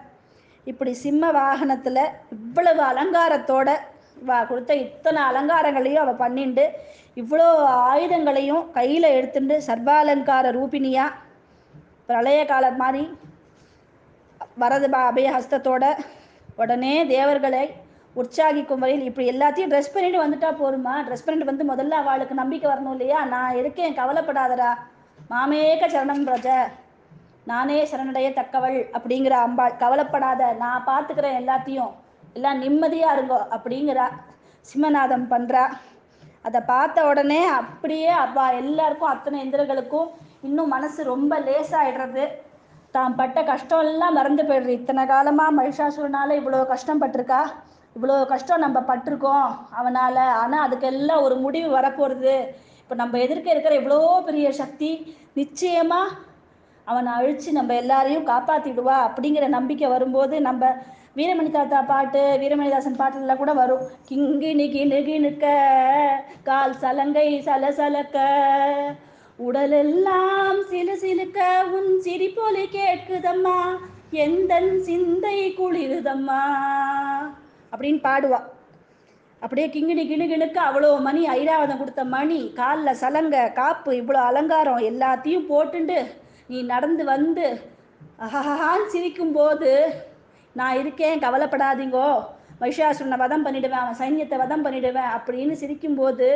இப்படி 0.66 0.92
சிம்ம 1.04 1.30
வாகனத்தில் 1.38 2.04
இவ்வளவு 2.36 2.82
அலங்காரத்தோட 2.90 3.68
வா 4.28 4.38
கொடுத்த 4.50 4.72
இத்தனை 4.84 5.20
அலங்காரங்களையும் 5.30 6.02
அவள் 6.04 6.22
பண்ணிண்டு 6.22 6.64
இவ்வளோ 7.16 7.46
ஆயுதங்களையும் 7.90 8.64
கையில் 8.76 9.14
எடுத்துட்டு 9.16 9.56
சர்வாலங்கார 9.68 10.50
ரூபினியா 10.58 11.04
பிரளய 12.08 12.40
காலம் 12.44 12.80
மாதிரி 12.82 13.02
வரது 14.62 14.88
அபயஹஸ்தத்தோட 15.00 15.84
உடனே 16.62 16.94
தேவர்களை 17.14 17.64
உற்சாகிக்கும் 18.20 18.82
வரையில் 18.82 19.06
இப்படி 19.08 19.26
எல்லாத்தையும் 19.32 19.70
ட்ரெஸ் 19.72 19.94
பண்ணிட்டு 19.94 20.22
வந்துட்டா 20.24 20.50
போருமா? 20.60 20.94
ட்ரெஸ் 21.06 21.24
பண்ணிட்டு 21.24 21.50
வந்து 21.50 21.64
முதல்ல 21.72 21.98
அவளுக்கு 22.02 22.34
நம்பிக்கை 22.42 22.66
வரணும் 22.70 22.94
இல்லையா? 22.96 23.18
நான் 23.34 23.58
இருக்கேன் 23.60 23.98
கவலைப்படாதடா. 24.00 24.70
மாமேக 25.32 25.82
சரணம் 25.94 26.26
பிரஜ. 26.28 26.48
நானே 27.50 27.76
சரணடைய 27.90 28.28
தக்கவள் 28.38 28.78
அப்படிங்கிற 28.96 29.34
அம்பாள். 29.46 29.78
கவலைப்படாத 29.82 30.50
நான் 30.64 30.88
பார்த்துக்கிறேன் 30.90 31.38
எல்லாத்தையும். 31.42 31.92
எல்லாம் 32.36 32.58
நிம்மதியாக 32.64 33.14
இருங்கோ 33.16 33.38
அப்படிங்கிறா. 33.56 34.06
சிம்மநாதம் 34.70 35.28
பண்ணுறா 35.34 35.62
அதை 36.48 36.60
பார்த்த 36.72 37.04
உடனே 37.10 37.40
அப்படியே 37.60 38.10
அப்பா 38.24 38.44
எல்லாருக்கும் 38.62 39.12
அத்தனை 39.12 39.38
இந்திரர்களுக்கும் 39.44 40.08
இன்னும் 40.46 40.72
மனசு 40.74 41.00
ரொம்ப 41.12 41.32
லேசாயிடுறது. 41.46 42.24
தான் 42.96 43.16
பட்ட 43.20 43.38
கஷ்டம் 43.48 43.82
எல்லாம் 43.86 44.16
மறந்து 44.18 44.42
போயிடுது. 44.48 44.76
இத்தனை 44.80 45.02
காலமாக 45.12 45.56
மகிஷாசுரனால 45.58 46.36
இவ்வளோ 46.40 46.60
கஷ்டம் 46.72 47.02
பட்டிருக்கா 47.02 47.40
இவ்வளோ 47.96 48.16
கஷ்டம் 48.32 48.64
நம்ம 48.64 48.78
பட்டிருக்கோம் 48.88 49.48
அவனால். 49.78 50.22
ஆனால் 50.42 50.64
அதுக்கெல்லாம் 50.66 51.24
ஒரு 51.26 51.36
முடிவு 51.44 51.68
வரப்போகிறது 51.78 52.34
இப்போ 52.82 52.96
நம்ம 53.02 53.18
எதிர்க்க 53.24 53.54
இருக்கிற 53.54 53.74
இவ்வளோ 53.80 53.98
பெரிய 54.28 54.48
சக்தி 54.60 54.90
நிச்சயமாக 55.40 56.16
அவனை 56.86 57.10
அழித்து 57.12 57.50
நம்ம 57.56 57.74
எல்லாரையும் 57.82 58.28
காப்பாற்றிடுவா 58.30 58.94
அப்படிங்கிற 59.08 59.46
நம்பிக்கை 59.56 59.88
வரும்போது 59.94 60.36
நம்ம 60.46 60.70
வீரமணி 61.18 61.50
தாத்தா 61.50 61.78
பாட்டு 61.90 62.20
வீரமணிதாசன் 62.42 62.98
பாட்டுல 63.00 63.34
கூட 63.36 63.52
வரும். 63.60 63.82
கிங்கி 64.08 64.50
நிகி 64.60 64.82
நிகி 64.92 65.16
நிற்க 65.24 65.46
கால் 66.48 66.76
சலங்கை 66.82 67.28
சலசலக்க 67.46 68.18
உடலெல்லாம் 69.46 70.60
சிலு 70.70 70.94
சிலுக்க 71.02 71.40
உன் 71.76 71.90
சிரிப்பொலி 72.06 72.64
கேட்குதம்மா. 72.78 73.58
எந்தன் 74.26 74.72
சிந்தை 74.86 75.38
குளிருதம்மா. 75.58 76.42
அப்படின்னு 77.72 78.00
பாடுவா. 78.06 78.40
அப்படியே 79.42 79.66
கிங்கிணி 79.74 80.04
கிணுகிணுக்கு 80.06 80.60
அவ்வளோ 80.68 80.88
மணி 81.06 81.20
ஐராவதம் 81.38 81.80
கொடுத்த 81.80 82.04
மணி 82.16 82.38
காலில் 82.60 82.98
சலங்க 83.02 83.36
காப்பு 83.58 83.90
இவ்வளோ 84.00 84.20
அலங்காரம் 84.30 84.86
எல்லாத்தையும் 84.90 85.48
போட்டுண்டு 85.50 85.98
நீ 86.52 86.60
நடந்து 86.72 87.04
வந்து 87.14 87.46
அஹஹான்னு 88.26 88.92
சிரிக்கும்போது 88.94 89.70
நான் 90.56 90.78
இருக்கேன் 90.82 91.22
கவலைப்படாதீங்கோ. 91.24 92.08
மகிஷாசுரனை 92.62 93.16
வதம் 93.22 93.44
பண்ணிடுவேன் 93.46 93.82
அவன் 93.82 93.98
சைன்யத்தை 94.00 94.36
வதம் 94.40 94.64
பண்ணிடுவேன் 94.64 95.10
அப்படின்னு 95.16 95.54
சிரிக்கும்போது 95.60 96.28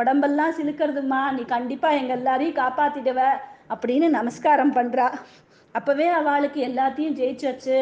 உடம்பெல்லாம் 0.00 0.56
சிலுக்கிறதுமா 0.58 1.20
நீ 1.36 1.42
கண்டிப்பாக 1.54 1.98
எங்கள் 2.00 2.18
எல்லாரையும் 2.18 2.58
காப்பாற்றிடுவ 2.62 3.20
அப்படின்னு 3.74 4.08
நமஸ்காரம் 4.16 4.74
பண்ணுறா 4.78 5.06
அப்போவே 5.74 6.06
அவளுக்கு 6.18 6.60
எல்லாத்தையும் 6.68 7.16
ஜெயிச்சாச்சு. 7.20 7.76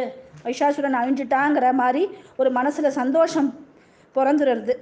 வைஷாசுரன் 0.44 0.98
அழிஞ்சிட்டாங்கிற 1.00 1.66
மாதிரி 1.82 2.02
ஒரு 2.40 2.50
மனசில் 2.58 2.96
சந்தோஷம் 3.00 3.48
பிறந்துடுறது 4.16 4.74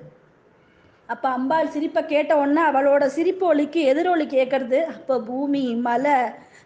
அப்போ 1.08 1.28
அம்பாள் 1.36 1.72
சிரிப்பை 1.74 2.02
கேட்ட 2.12 2.32
உடனே 2.40 2.62
அவளோட 2.70 3.04
சிரிப்பு 3.16 3.44
ஒலிக்கு 3.46 3.80
எதிரொலி 3.92 4.26
கேட்கறது 4.26 4.78
அப்போ 4.94 5.14
பூமி 5.26 5.62
மலை 5.86 6.16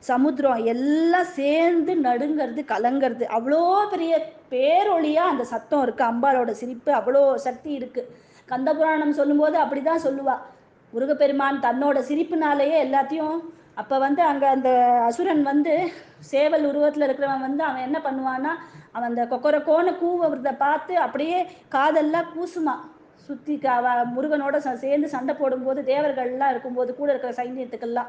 சமுத்திரம் 0.09 0.61
எல்லாம் 0.73 1.31
சேர்ந்து 1.39 1.93
நடுங்கிறது 2.07 2.63
கலங்கிறது. 2.73 3.25
அவ்வளோ 3.37 3.63
பெரிய 3.93 4.13
பேரொழியாக 4.53 5.33
அந்த 5.33 5.45
சத்தம் 5.53 5.83
இருக்குது 5.85 6.09
அம்பாளோட 6.11 6.51
சிரிப்பு 6.61 6.93
அவ்வளோ 7.01 7.23
சக்தி 7.47 7.73
இருக்குது 7.81 8.11
கந்தபுராணம் 8.49 9.19
சொல்லும்போது 9.21 9.57
அப்படி 9.65 9.81
தான் 9.83 10.05
சொல்லுவாள் 10.07 10.45
முருகப்பெருமான் 10.93 11.65
தன்னோட 11.67 11.99
சிரிப்புனாலேயே 12.11 12.77
எல்லாத்தையும் 12.87 13.39
அப்போ 13.79 13.99
வந்து 13.99 14.23
அங்கே 14.23 14.47
அந்த 14.47 14.71
அசுரன் 15.05 15.43
வந்து 15.43 15.75
சேவல் 16.19 16.67
உருவத்தில் 16.67 17.09
இருக்கிறவன் 17.09 17.41
வந்து 17.41 17.65
அவன் 17.65 17.83
என்ன 17.83 17.99
பண்ணுவான்னா 17.99 18.53
அவன் 18.93 19.09
அந்த 19.09 19.25
கொக்கரக்கோன்னு 19.25 19.95
கூவுறத 20.03 20.57
பார்த்து 20.57 20.99
அப்படியே 20.99 21.47
காதெல்லாம் 21.69 22.29
கூசுமா. 22.37 22.75
சுற்றி 23.15 23.61
அவ 23.63 24.05
முருகனோட 24.07 24.57
ச- 24.57 24.75
சேர்ந்து 24.75 25.09
சண்டை 25.09 25.35
போடும்போது 25.35 25.83
தேவர்கள்லாம் 25.83 26.51
இருக்கும்போது 26.51 26.97
கூட 26.97 27.15
இருக்கிற 27.15 27.45
சைன்யத்துக்கெல்லாம். 27.45 28.07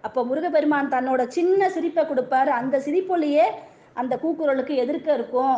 அப்போ 0.00 0.24
முருகப்பெருமான் 0.24 0.88
தன்னோட 0.88 1.26
சின்ன 1.26 1.68
சிரிப்பை 1.68 2.04
கொடுப்பாரு. 2.04 2.46
அந்த 2.46 2.78
சிரிப்பொலியே 2.78 3.44
அந்த 3.94 4.16
கூக்குரலுக்கு 4.16 4.74
எதிர்க்க 4.74 5.14
இருக்கும். 5.14 5.56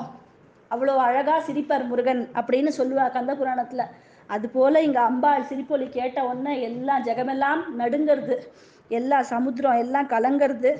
அவ்வளோ 0.70 0.96
அழகா 0.96 1.38
சிரிப்பார் 1.38 1.86
முருகன் 1.86 2.28
அப்படின்னு 2.34 2.70
சொல்லுவா 2.78 3.12
கந்த 3.12 3.34
புராணத்தில். 3.34 3.86
அதுபோல 4.26 4.82
இங்கே 4.82 4.98
அம்பாள் 4.98 5.42
சிரிப்பொலி 5.42 5.88
கேட்ட 5.88 6.24
உடனே 6.24 6.62
எல்லாம் 6.62 7.04
ஜெகமெல்லாம் 7.04 7.64
நடுங்கிறது. 7.78 8.36
எல்லா 8.90 9.18
சமுத்திரம் 9.32 9.80
எல்லாம் 9.84 10.10
கலங்கிறது. 10.14 10.72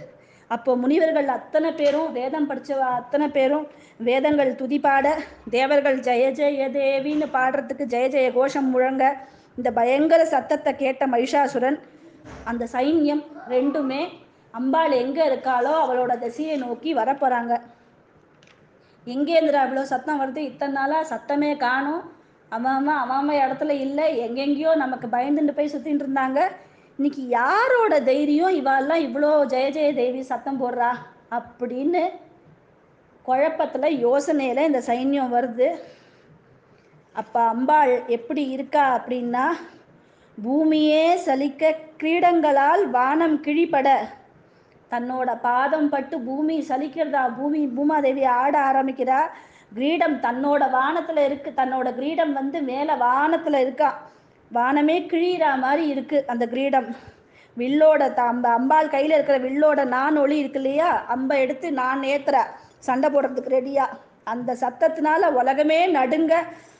அப்போ 0.51 0.71
முனிவர்கள் 0.83 1.29
அத்தனை 1.37 1.71
பேரும் 1.81 2.09
வேதம் 2.17 2.49
படித்தவ 2.51 2.89
அத்தனை 3.01 3.27
பேரும் 3.37 3.67
வேதங்கள் 4.09 4.51
துதிபாட 4.61 5.07
தேவர்கள் 5.55 5.99
ஜெய 6.09 6.25
ஜெய 6.39 6.67
தேவின்னு 6.79 7.29
பாடுறதுக்கு 7.37 7.85
ஜெய 7.95 8.09
ஜெய 8.15 8.29
கோஷம் 8.39 8.71
முழங்க 8.75 9.05
இந்த 9.59 9.71
பயங்கர 9.79 10.23
சத்தத்தை 10.35 10.73
கேட்ட 10.83 11.07
மகிஷாசுரன் 11.15 11.79
அந்த 12.51 12.65
சைன்யம் 12.75 13.25
ரெண்டுமே 13.55 14.03
அம்பாள் 14.55 14.93
எங்கே 15.03 15.23
இருக்காளோ 15.31 15.73
அவளோட 15.85 16.13
திசையை 16.25 16.57
நோக்கி 16.65 16.91
வரப்போகிறாங்க 17.01 17.55
எங்கேருந்துடா 19.07 19.63
இவ்வளோ 19.67 19.83
சத்தம் 19.91 20.21
வருது? 20.21 20.41
இத்தனை 20.51 20.73
நாளாக 20.77 21.09
சத்தமே 21.11 21.51
காணும். 21.65 22.03
அவன் 22.53 22.77
அவன் 22.77 23.01
அவன் 23.17 23.41
இடத்துல 23.45 23.73
இல்லை. 23.87 24.07
எங்கெங்கேயோ 24.27 24.71
நமக்கு 24.83 25.07
பயந்துட்டு 25.17 25.57
போய் 25.57 25.73
சுற்றிட்டு 25.73 26.05
இருந்தாங்க. 26.05 26.41
இன்னைக்கு 26.99 27.23
யாரோட 27.29 28.01
தைரியம் 28.01 28.57
இவாள்லாம் 28.59 29.01
இவ்வளோ 29.07 29.31
ஜெய 29.53 29.69
ஜெய 29.77 29.95
தேவி 29.95 30.23
சத்தம் 30.23 30.61
போடுறா 30.61 30.91
அப்படின்னு 31.31 32.03
குழப்பத்தில் 33.23 33.97
யோசனையில் 34.07 34.67
இந்த 34.67 34.83
சைன்யம் 34.87 35.35
வருது. 35.37 35.69
அப்போ 37.13 37.41
அம்பாள் 37.41 37.95
எப்படி 38.07 38.49
இருக்கா 38.49 38.85
அப்படின்னா 38.99 39.47
பூமியே 40.39 41.17
சலிக்க 41.27 41.73
கிரீடங்களால் 42.03 42.85
வானம் 42.91 43.37
கிழிபட. 43.43 43.89
தன்னோட 44.91 45.41
பாதம் 45.41 45.89
பட்டு 45.89 46.21
பூமி 46.21 46.65
சலிக்கிறதா? 46.69 47.35
பூமி 47.37 47.67
பூமாதேவி 47.67 48.25
ஆட 48.25 48.57
ஆரம்பிக்கிறா. 48.71 49.21
கிரீடம் 49.75 50.19
தன்னோட 50.21 50.71
வானத்தில் 50.71 51.23
இருக்கு. 51.25 51.53
தன்னோட 51.57 51.95
கிரீடம் 51.95 52.33
வந்து 52.33 52.61
மேலே 52.63 52.95
வானத்தில் 52.95 53.63
இருக்கா. 53.67 53.93
வானமே 54.57 54.97
கிழியிற 55.11 55.45
மாதிரி 55.59 55.85
இருக்கு 55.87 56.19
அந்த 56.33 56.45
கிரீடம். 56.47 56.89
வில்லோட 57.57 58.03
அந்த 58.33 58.47
அம்பாள் 58.49 58.93
கையில 58.95 59.17
இருக்கிற 59.17 59.37
வில்லோட 59.39 59.81
நான் 59.87 60.17
ஒளி 60.17 60.37
இருக்கு 60.39 60.61
இல்லையா? 60.61 60.91
அம்பை 61.15 61.37
எடுத்து 61.41 61.67
நான் 61.73 62.03
ஏத்துற. 62.13 62.37
சண்டை 62.79 63.09
போடுறதுக்கு 63.11 63.51
ரெடியா? 63.59 63.85
அந்த 64.33 64.51
சத்தத்தினால 64.61 65.31
உலகமே 65.41 65.81
நடுங்க 65.87 66.35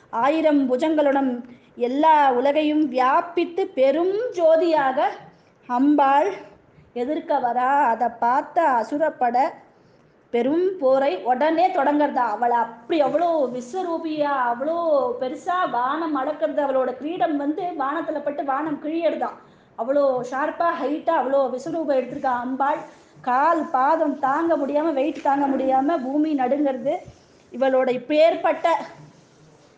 ஆயிரம் 0.09 0.61
புஜங்களுடன் 0.71 1.31
எல்லா 1.87 2.15
உலகையும் 2.31 2.83
வியாபித்து 2.87 3.63
பெரும் 3.77 4.15
ஜோதியாக 4.37 5.07
அம்பாள் 5.69 6.29
எதிர்க்க 6.93 7.39
வரா 7.45 7.71
அதை 7.93 8.07
பார்த்த 8.19 8.57
அசுரப்பட 8.79 9.37
பெரும் 10.35 10.69
போரை 10.79 11.11
உடனே 11.31 11.65
தொடங்குறதா? 11.75 12.25
அவளை 12.35 12.55
அப்படி 12.65 12.97
அவ்வளோ 13.07 13.27
விஸ்வரூபியா 13.55 14.31
அவ்வளோ 14.51 14.77
பெருசா 15.21 15.57
வானம் 15.75 16.15
அளக்கிறது 16.21 16.61
அவளோட 16.65 16.91
கிரீடம் 16.99 17.35
வந்து 17.43 17.63
வானத்துல 17.81 18.21
பட்டு 18.25 18.43
வானம் 18.51 18.79
கிழியறதான் 18.83 19.37
அவ்வளோ 19.77 20.03
ஷார்ப்பா 20.31 20.67
ஹைட்டா 20.81 21.13
அவ்வளோ 21.21 21.39
விஸ்வரூபம் 21.53 21.97
எடுத்திருக்கா 21.99 22.33
அம்பாள். 22.45 22.81
கால் 23.27 23.61
பாதம் 23.75 24.17
தாங்க 24.25 24.53
முடியாம 24.61 24.91
வெயிட் 24.99 25.25
தாங்க 25.27 25.45
முடியாம 25.53 25.97
பூமி 26.05 26.31
நடுங்கிறது. 26.41 26.93
இவளோட 27.51 27.87
இப்பேற்பட்ட 27.99 28.67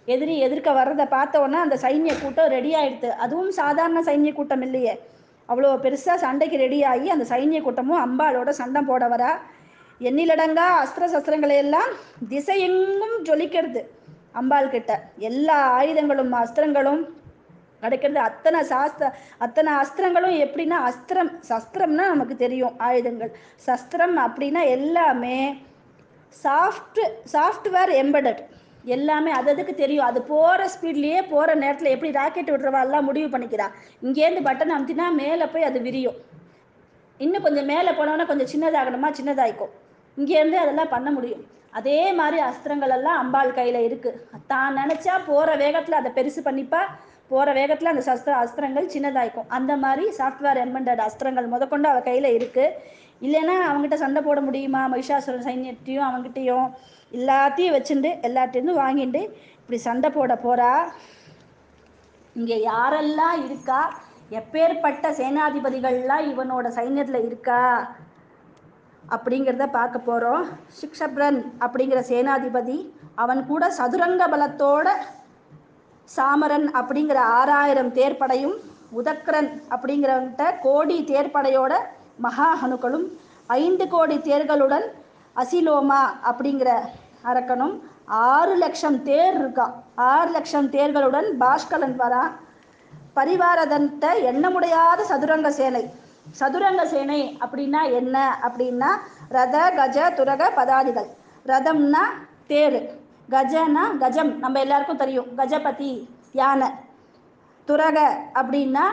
எதிரி 0.08 0.36
எதிர்க்க 0.48 0.70
வர்றதை 0.80 1.06
பார்த்த 1.14 1.42
உடனே 1.44 1.60
அந்த 1.66 1.78
சைன்ய 1.84 2.12
கூட்டம் 2.22 2.52
ரெடி 2.56 2.72
ஆயிடுது 2.80 3.10
அதுவும் 3.24 3.52
சாதாரண 3.60 4.02
சைன்ய 4.10 4.32
கூட்டம் 4.40 4.66
இல்லையே. 4.68 4.94
அவ்வளோ 5.50 5.70
பெருசாக 5.86 6.18
சண்டைக்கு 6.26 6.58
ரெடி 6.66 6.80
ஆகி 6.92 7.08
அந்த 7.16 7.26
சைன்ய 7.34 7.62
கூட்டமும் 7.68 8.02
அம்பாளோட 8.06 8.52
சண்டை 8.62 8.82
போட 8.90 9.06
வரா 9.14 9.32
எண்ணிலடங்கா 10.00 10.66
அஸ்திர 10.82 11.06
சஸ்திரங்களை 11.14 11.56
எல்லாம் 11.64 11.92
திசையெங்கும் 12.30 13.16
ஜொலிக்கிறது. 13.28 13.82
அம்பாள் 14.40 14.74
கிட்ட 14.74 14.92
எல்லா 15.30 15.56
ஆயுதங்களும் 15.78 16.34
அஸ்திரங்களும் 16.42 17.02
கிடைக்கிறது. 17.82 18.20
அத்தனை 18.20 18.60
சாஸ்திர 18.64 19.08
அத்தனை 19.46 19.72
அஸ்திரங்களும் 19.74 20.36
எப்படின்னா 20.44 20.78
அஸ்திரம் 20.90 21.32
சஸ்திரம்னா 21.50 22.06
நமக்கு 22.14 22.36
தெரியும் 22.36 22.76
ஆயுதங்கள். 22.88 23.32
சஸ்திரம் 23.68 24.16
அப்படின்னா 24.26 24.62
எல்லாமே 24.76 25.40
சாஃப்ட் 26.44 27.02
சாஃப்ட்வேர் 27.34 27.94
எம்படட் 28.04 28.42
எல்லாமே 28.84 29.32
அது 29.32 29.52
அதுக்கு 29.54 29.76
தெரியும். 29.76 30.06
அது 30.06 30.22
போகிற 30.22 30.70
ஸ்பீட்லேயே 30.76 31.22
போகிற 31.34 31.56
நேரத்தில் 31.56 31.94
எப்படி 31.96 32.12
ராக்கெட் 32.12 32.54
விடுறவாள்லாம் 32.54 33.08
முடிவு 33.10 33.30
பண்ணிக்கிறா. 33.34 33.68
இங்கேருந்து 34.04 34.48
பட்டன் 34.50 34.76
அமுத்தினா 34.78 35.08
மேலே 35.24 35.46
போய் 35.46 35.70
அது 35.72 35.82
விரியும். 35.82 36.20
இன்னும் 37.18 37.42
கொஞ்சம் 37.42 37.66
மேலே 37.66 37.92
போனோன்னா 38.00 38.26
கொஞ்சம் 38.26 38.52
சின்னதாகணுமா? 38.54 39.10
சின்னதாயிக்கும். 39.20 39.74
இங்கேருந்து 40.18 40.58
அதெல்லாம் 40.64 40.94
பண்ண 40.96 41.10
முடியும். 41.18 41.44
அதே 41.78 42.00
மாதிரி 42.20 42.38
அஸ்திரங்கள் 42.50 42.94
எல்லாம் 42.98 43.20
அம்பாள் 43.24 43.58
கையில் 43.58 43.80
இருக்குது 43.88 44.42
தான் 44.52 44.78
நினச்சா 44.80 45.16
போகிற 45.30 45.50
வேகத்தில் 45.64 46.00
அதை 46.00 46.12
பெருசு 46.18 46.42
பண்ணிப்பா. 46.48 46.82
போகிற 47.32 47.54
வேகத்தில் 47.58 47.92
அந்த 47.92 48.04
சஸ்திர 48.08 48.34
அஸ்திரங்கள் 48.44 48.94
சின்னதாயிக்கும். 48.94 49.50
அந்த 49.58 49.72
மாதிரி 49.84 50.06
சாஃப்ட்வேர் 50.20 50.60
எம்பண்டட் 50.66 51.02
அஸ்திரங்கள் 51.08 51.52
முதற்கொண்டு 51.54 51.90
அவள் 51.92 52.08
கையில் 52.08 52.30
இருக்குது 52.38 52.76
இல்லைன்னா 53.26 53.56
அவங்ககிட்ட 53.68 53.98
சண்டை 54.04 54.22
போட 54.28 54.40
முடியுமா? 54.48 54.82
மகிஷாசுரன் 54.94 55.46
சைன்யத்தையும் 55.48 56.08
அவங்ககிட்டயும் 56.08 56.68
எல்லாத்தையும் 57.20 57.76
வச்சுட்டு 57.76 58.10
எல்லாத்தையும் 58.28 58.82
வாங்கிட்டு 58.84 59.22
இப்படி 59.62 59.80
சண்டை 59.88 60.10
போட 60.18 60.34
போகிறா 60.46 60.72
இங்கே 62.40 62.58
யாரெல்லாம் 62.72 63.38
இருக்கா? 63.48 63.82
எப்பேற்பட்ட 64.40 65.10
சேனாதிபதிகள்லாம் 65.20 66.26
இவனோட 66.32 66.68
சைன்யத்தில் 66.78 67.26
இருக்கா? 67.30 67.62
அப்படிங்கிறத 69.12 69.66
பார்க்க 69.70 69.98
போகிறோம் 70.00 70.46
சிக்ஷப்ரன் 70.80 71.40
அப்படிங்கிற 71.60 72.00
சேனாதிபதி 72.10 72.78
அவன் 73.16 73.42
கூட 73.46 73.64
சதுரங்க 73.70 74.24
பலத்தோட 74.28 74.88
சாமரன் 76.10 76.68
அப்படிங்கிற 76.74 77.20
ஆறாயிரம் 77.38 77.92
தேர்ப்படையும் 77.92 78.56
உதக்ரன் 78.92 79.50
அப்படிங்கிறவன்கிட்ட 79.72 80.44
கோடி 80.60 80.98
தேர்ப்படையோட 81.04 81.74
மகாஹனுக்களும் 82.24 83.06
ஐந்து 83.58 83.86
கோடி 83.88 84.18
தேர்களுடன் 84.20 84.86
அசிலோமா 85.36 86.02
அப்படிங்கிற 86.30 86.70
அரக்கனும் 87.24 87.76
ஆறு 88.28 88.54
லட்சம் 88.56 88.98
தேர் 89.04 89.38
இருக்கான் 89.40 89.74
ஆறு 90.10 90.30
லட்சம் 90.32 90.70
தேர்களுடன் 90.70 91.28
பாஷ்கலன் 91.38 91.98
வரான் 92.02 92.34
பரிவாரதன்ட்ட 93.16 94.08
எண்ண 94.24 94.46
முடியாத 94.50 95.00
சதுரங்க 95.04 95.50
சேனை. 95.52 95.84
சதுரங்க 96.40 96.84
சேனை 96.94 97.22
அப்படின்னா 97.44 97.82
என்ன? 98.00 98.16
அப்படின்னா 98.48 98.90
ரத 99.38 99.58
கஜ 99.80 99.98
துரக 100.20 100.44
பதாதிகள். 100.60 101.10
ரதம்னா 101.52 102.04
தேர். 102.52 102.80
கஜனா 103.36 103.84
கஜம். 104.04 104.32
நம்ம 104.44 104.60
எல்லாருக்கும் 104.66 105.02
தெரியும். 105.04 105.30
கஜபதி 105.40 105.92
யானை 106.42 106.70
துரக 107.68 107.98
அப்படின்னா 108.40 108.86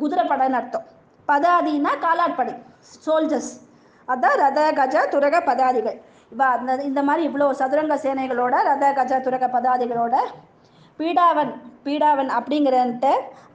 குதிரைப்படைன்னு 0.00 0.58
அர்த்தம். 0.60 0.86
பதாதினா 1.28 1.92
காலாட்படை 2.04 2.54
சோல்ஜர்ஸ் 3.06 3.52
அதான் 4.08 4.38
ரத 4.42 4.60
கஜ 4.80 4.96
துரக 5.14 5.36
பதாதிகள். 5.48 5.98
இவ 6.34 6.42
அந்த 6.56 6.70
இந்த 6.90 7.00
மாதிரி 7.08 7.22
இவ்வளோ 7.28 7.46
சதுரங்க 7.60 7.94
சேனைகளோட 8.04 8.54
ரத 8.70 8.84
கஜ 8.98 9.12
துரக 9.26 9.44
பதாதிகளோட 9.56 10.16
பீடாவன் 10.98 11.52
பீடாவன் 11.84 12.30
அப்படிங்கிறன்ட்டு 12.38 13.12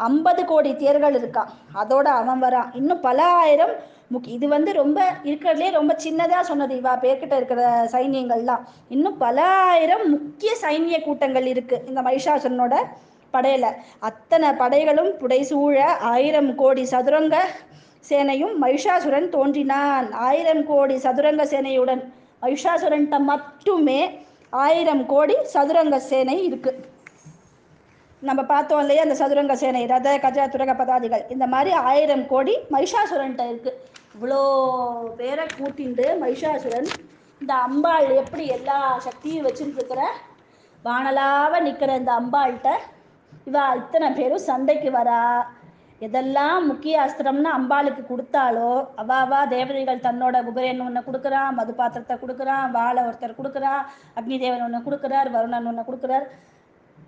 ஐம்பது 0.10 0.42
கோடி 0.52 0.72
தேர்கள் 0.84 1.16
இருக்கான் 1.20 1.50
அதோட 1.82 2.08
அவன் 2.22 2.42
வரான். 2.46 2.70
இன்னும் 2.80 3.02
பல 3.08 3.20
ஆயிரம் 3.42 3.74
முக் 4.14 4.28
இது 4.36 4.46
வந்து 4.54 4.72
ரொம்ப 4.80 5.00
இருக்கிறதுலே 5.30 5.70
ரொம்ப 5.78 5.94
சின்னதாக 6.06 6.44
சொன்னது 6.50 6.74
இவா 6.82 6.94
பேர்கிட்ட 7.04 7.34
இருக்கிற 7.40 7.62
சைன்யங்கள்லாம். 7.94 8.64
இன்னும் 8.96 9.18
பல 9.24 9.38
ஆயிரம் 9.72 10.04
முக்கிய 10.14 10.52
சைனிய 10.64 10.98
கூட்டங்கள் 11.06 11.48
இருக்குது 11.54 11.86
இந்த 11.90 12.00
மகிஷாசுரனோட 12.08 12.78
படையில். 13.34 13.70
அத்தனை 14.10 14.50
படைகளும் 14.62 15.12
புடைசூழ 15.22 15.78
ஆயிரம் 16.14 16.52
கோடி 16.62 16.84
சதுரங்க 16.94 17.38
சேனையும் 18.10 18.56
மகிஷாசுரன் 18.64 19.30
தோன்றினான். 19.36 20.08
ஆயிரம் 20.28 20.64
கோடி 20.72 20.98
சதுரங்க 21.06 21.44
சேனையுடன் 21.54 22.04
மகிஷாசுரன்ட்ட 22.46 23.20
மட்டுமே 23.32 24.00
ஆயிரம் 24.64 25.06
கோடி 25.14 25.36
சதுரங்க 25.54 25.98
சேனை 26.10 26.38
இருக்குது 26.50 26.82
நம்ம 28.28 28.42
பார்த்தோம் 28.52 28.82
இல்லையா 28.84 29.04
அந்த 29.06 29.16
சதுரங்க 29.20 29.56
சேனை 29.62 29.82
ரத 29.92 30.10
கஜ 30.26 30.44
துரக 30.52 30.74
பதாதிகள் 30.82 31.24
இந்த 31.34 31.46
மாதிரி 31.54 31.72
ஆயிரம் 31.88 32.26
கோடி 32.32 32.54
மகிஷாசுரன்ட்ட 32.76 33.44
இருக்கு. 33.52 33.72
இவ்வளோ 34.16 34.42
பேரை 35.20 35.46
கூட்டிண்டு 35.58 36.06
மகிஷாசுரன் 36.22 36.88
இந்த 37.42 37.54
அம்பாள் 37.68 38.08
எப்படி 38.22 38.46
எல்லா 38.58 38.78
சக்தியும் 39.08 39.46
வச்சுட்டு 39.48 39.80
இருக்கிற 39.80 40.04
வானலாவ 40.86 41.60
நிற்கிற 41.66 41.92
இந்த 42.02 42.12
அம்பாள்கிட்ட 42.22 42.70
இவா 43.50 43.66
இத்தனை 43.82 44.08
பேரும் 44.20 44.48
சண்டைக்கு 44.50 44.90
வரா. 44.98 45.22
எதெல்லாம் 46.02 46.64
முக்கிய 46.70 46.96
அஸ்திரம்னு 47.04 47.50
அம்பாளுக்கு 47.58 48.02
கொடுத்தாலோ 48.12 48.72
அவாவா 49.02 49.40
தேவதைகள் 49.54 50.06
தன்னோட 50.08 50.36
குபேரன் 50.48 50.86
ஒன்று 50.88 51.08
கொடுக்குறான் 51.08 51.56
மது 51.60 51.74
பாத்திரத்தை 51.82 52.16
கொடுக்குறான் 52.24 52.66
வாழை 52.78 53.02
ஒருத்தர் 53.10 53.40
கொடுக்குறா 53.40 53.76
அக்னி 54.20 54.38
தேவன் 54.46 54.66
ஒன்று 54.68 54.86
கொடுக்குறார் 54.88 55.30
வருணன் 55.36 55.70
ஒன்று 55.72 55.88
கொடுக்குறார். 55.90 56.26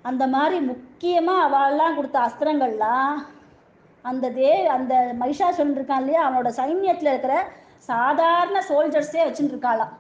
அந்த 0.06 0.24
மாதிரி 0.36 0.58
முக்கியமாக 0.72 1.46
அவள்லாம் 1.48 1.96
கொடுத்த 1.98 2.18
அஸ்திரங்கள்லாம் 2.26 3.14
அந்த 4.06 4.26
தே 4.30 4.50
அந்த 4.76 4.94
மகிஷாசுரன் 5.22 5.78
இருக்கான் 5.78 6.02
இல்லையா? 6.02 6.24
அவனோட 6.26 6.50
சைன்யத்தில் 6.60 7.12
இருக்கிற 7.12 7.36
சாதாரண 7.92 8.58
சோல்ஜர்ஸே 8.70 9.22
வச்சுட்டுருக்காளாம் 9.26 9.94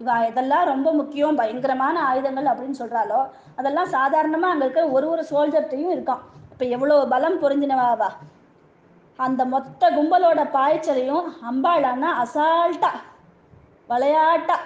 இவா 0.00 0.16
இதெல்லாம் 0.30 0.68
ரொம்ப 0.72 0.88
முக்கியம் 1.00 1.38
பயங்கரமான 1.40 1.96
ஆயுதங்கள் 2.10 2.50
அப்படின்னு 2.50 2.80
சொல்கிறாளோ 2.80 3.20
அதெல்லாம் 3.58 3.90
சாதாரணமாக 3.96 4.52
அங்கே 4.52 4.64
இருக்கிற 4.66 4.84
ஒரு 4.96 5.06
ஒரு 5.14 5.22
சோல்ஜர்ட்டையும் 5.30 5.94
இருக்கான். 5.94 6.22
இப்போ 6.52 6.64
எவ்வளோ 6.76 6.96
பலம் 7.12 7.40
பொருந்தினவாவா 7.42 8.08
அந்த 9.18 9.42
மொத்த 9.54 9.90
கும்பலோட 9.96 10.40
பாய்ச்சலையும் 10.56 11.26
அம்பாளானா 11.50 12.10
அசால்ட்டா 12.22 12.90
விளையாட்டா 13.88 14.56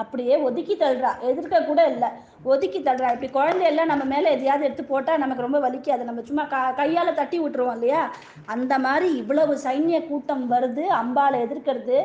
அப்படியே 0.00 0.34
ஒதுக்கி 0.48 0.74
தள்ளுறா. 0.76 1.10
எதிர்க்க 1.30 1.64
கூட 1.70 1.80
இல்லை. 1.94 2.10
ஒதுக்கி 2.44 2.78
தள்ளுறா. 2.78 3.10
இப்படி 3.12 3.28
குழந்தையெல்லாம் 3.28 3.86
நம்ம 3.86 4.04
மேலே 4.04 4.30
எதையாவது 4.30 4.64
எடுத்து 4.64 4.84
போட்டால் 4.84 5.18
நமக்கு 5.18 5.42
ரொம்ப 5.42 5.58
வலிக்காது. 5.68 6.02
நம்ம 6.02 6.20
சும்மா 6.24 6.44
க 6.44 6.72
கையால் 6.76 7.14
தட்டி 7.14 7.40
விட்டுருவோம் 7.40 7.72
இல்லையா? 7.72 8.14
அந்த 8.46 8.78
மாதிரி 8.78 9.16
இவ்வளவு 9.16 9.58
சைன்ய 9.64 10.08
கூட்டம் 10.08 10.50
வருது. 10.50 10.84
அம்பாளை 11.02 11.38
எதிர்க்கிறது. 11.46 11.98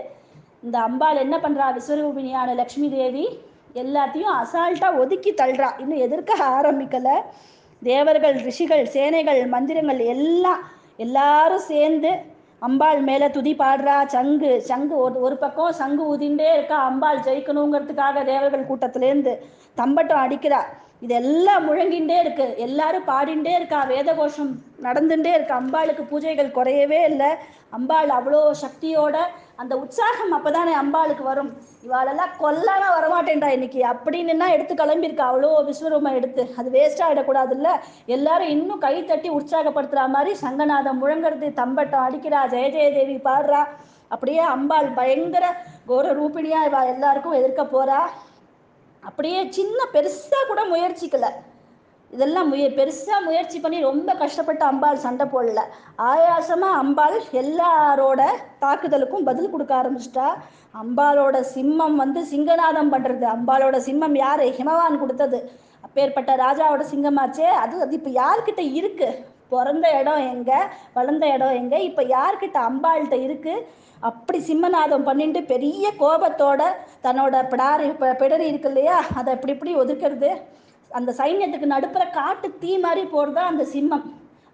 இந்த 0.64 0.80
அம்பாள் 0.80 1.16
என்ன 1.16 1.38
பண்ணுறா 1.38 1.68
விஸ்வரூபிணியான 1.78 2.56
லக்ஷ்மி 2.56 2.90
தேவி 2.90 3.40
எல்லாத்தையும் 3.74 4.36
அசால்ட்டாக 4.42 4.98
ஒதுக்கி 4.98 5.32
தள்ளுறா. 5.32 5.80
இன்னும் 5.80 5.98
எதிர்க்க 5.98 6.62
ஆரம்பிக்கலை. 6.62 7.18
தேவர்கள் 7.84 8.36
ரிஷிகள் 8.36 8.86
சேனைகள் 8.86 9.46
மந்திரங்கள் 9.48 10.00
எல்லாம் 10.00 10.62
எல்லாரும் 10.98 11.68
சேர்ந்து 11.72 12.36
அம்பாள் 12.62 13.00
மேலே 13.02 13.28
துதி 13.30 13.52
பாடுறா 13.56 13.96
சங்கு 14.08 14.52
சங்கு 14.62 14.96
ஒரு 14.98 15.18
ஒரு 15.20 15.36
பக்கம் 15.38 15.72
சங்கு 15.72 16.04
உதிண்டே 16.14 16.48
இருக்கா 16.54 16.78
அம்பாள் 16.84 17.20
ஜெயிக்கணுங்கிறதுக்காக 17.20 18.24
தேவர்கள் 18.26 18.70
கூட்டத்திலேருந்து 18.70 19.34
தம்பட்டம் 19.78 20.24
அடிக்கிறா. 20.26 20.62
இதெல்லாம் 21.02 21.66
முழங்கின்றே 21.68 22.20
இருக்கு. 22.20 22.46
எல்லாரும் 22.58 23.06
பாடிண்டே 23.08 23.52
இருக்கா? 23.56 23.84
வேத 23.84 24.14
கோஷம் 24.14 24.52
நடந்துட்டே 24.82 25.32
இருக்கு. 25.34 25.54
அம்பாளுக்கு 25.54 26.04
பூஜைகள் 26.12 26.56
குறையவே 26.58 27.04
இல்லை. 27.10 27.30
அம்பாள் 27.70 28.10
அவ்வளோ 28.10 28.40
சக்தியோட 28.62 29.18
அந்த 29.56 29.74
உற்சாகம் 29.78 30.34
அப்பதானே 30.38 30.74
அம்பாளுக்கு 30.82 31.24
வரும். 31.24 31.52
இவாளெல்லாம் 31.88 32.34
கொல்லாம 32.40 32.84
வரமாட்டேன்டா 32.98 33.50
இன்னைக்கு. 33.58 33.80
அப்படின்னுனா 33.94 34.48
எடுத்து 34.50 34.74
கிளம்பியிருக்கா. 34.74 35.26
அவ்வளோ 35.32 35.52
விஸ்வரூபம் 35.70 36.16
எடுத்து. 36.16 36.54
அது 36.58 36.70
வேஸ்டாக 36.70 37.08
ஆகிடக்கூடாதுல்ல 37.08 37.70
எல்லாரும் 38.06 38.48
இன்னும் 38.48 38.84
கை 38.86 38.96
தட்டி 39.06 39.30
உற்சாகப்படுத்துற 39.30 40.08
மாதிரி 40.08 40.34
சங்கநாதம் 40.42 41.02
முழங்குறது 41.02 41.54
தம்பட்டம் 41.54 42.06
அடிக்கிறா 42.08 42.42
ஜெய 42.56 42.70
ஜெயதேவி 42.78 43.18
பாடுறா. 43.30 43.64
அப்படியே 44.08 44.40
அம்பாள் 44.40 44.90
பயங்கர 44.90 45.46
கோர 45.86 46.14
ரூபிணியா 46.14 46.60
இவா 46.70 46.82
எல்லாருக்கும் 46.94 47.32
எதிர்க்க 47.32 47.64
போறா. 47.64 48.00
அப்படியே 49.00 49.52
சின்ன 49.52 49.80
பெருசாக 49.94 50.48
கூட 50.48 50.62
முயற்சிக்கல. 50.66 51.28
இதெல்லாம் 52.12 52.48
முய 52.48 52.68
பெருசாக 52.70 53.24
முயற்சி 53.24 53.60
பண்ணி 53.60 53.82
ரொம்ப 53.82 54.14
கஷ்டப்பட்டு 54.14 54.66
அம்பாள் 54.66 55.04
சண்டை 55.06 55.26
போடல. 55.26 55.62
ஆயாசமாக 55.98 56.80
அம்பாள் 56.82 57.18
எல்லாரோட 57.32 58.22
தாக்குதலுக்கும் 58.62 59.28
பதில் 59.30 59.50
கொடுக்க 59.50 59.74
ஆரம்பிச்சிட்டா. 59.82 60.28
அம்பாளோட 60.82 61.44
சிம்மம் 61.56 61.96
வந்து 61.96 62.22
சிங்கநாதம் 62.24 62.92
பண்ணுறது 62.94 63.26
அம்பாளோட 63.36 63.78
சிம்மம் 63.88 64.16
யார்? 64.16 64.40
ஹிமவான் 64.40 65.00
கொடுத்தது. 65.00 65.52
அப்பேற்பட்ட 65.82 66.36
ராஜாவோட 66.36 66.86
சிங்கமாச்சே? 66.94 67.50
அது 67.64 67.82
அது 67.82 67.96
இப்போ 68.00 68.10
யார்கிட்ட 68.22 68.60
இருக்கு? 68.74 69.10
பிறந்த 69.50 69.88
இடம் 70.00 70.24
எங்க? 70.34 70.52
வளர்ந்த 70.94 71.26
இடம் 71.36 71.56
எங்க? 71.62 71.76
இப்போ 71.90 72.04
யார்கிட்ட 72.16 72.58
அம்பாள்கிட்ட 72.70 73.18
இருக்கு? 73.24 73.54
அப்படி 74.00 74.40
சிம்மநாதம் 74.40 75.08
பண்ணிட்டு 75.10 75.44
பெரிய 75.44 75.92
கோபத்தோட 76.00 76.62
தன்னோட 77.04 77.36
பிடாரி 77.52 77.88
பிடரி 78.22 78.46
இருக்கு 78.52 78.68
இல்லையா? 78.68 78.98
அதை 79.16 79.34
இப்படி 79.34 79.54
இப்படி 79.54 79.74
ஒதுக்கிறது. 79.76 80.32
அந்த 80.92 81.12
சைன்யத்துக்கு 81.18 81.68
நடுப்புற 81.76 82.04
காட்டு 82.10 82.48
தீ 82.60 82.78
மாதிரி 82.78 83.08
போறதா 83.16 83.44
அந்த 83.52 83.64
சிம்மம். 83.74 84.06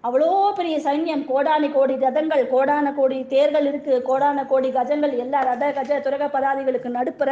அவ்வளோ 0.04 0.30
பெரிய 0.52 0.76
சைன்யம். 0.78 1.26
கோடானி 1.28 1.68
கோடி 1.72 1.94
ரதங்கள் 1.94 2.42
கோடான 2.54 2.94
கோடி 2.94 3.18
தேர்கள் 3.34 3.66
இருக்கு 3.66 4.02
கோடான 4.08 4.46
கோடி 4.46 4.70
கஜங்கள் 4.70 5.12
எல்லா 5.18 5.40
ரத 5.42 5.72
கஜ 5.72 6.00
துரக 6.06 6.24
பதாதிகளுக்கு 6.34 6.90
நடுப்புற 6.98 7.30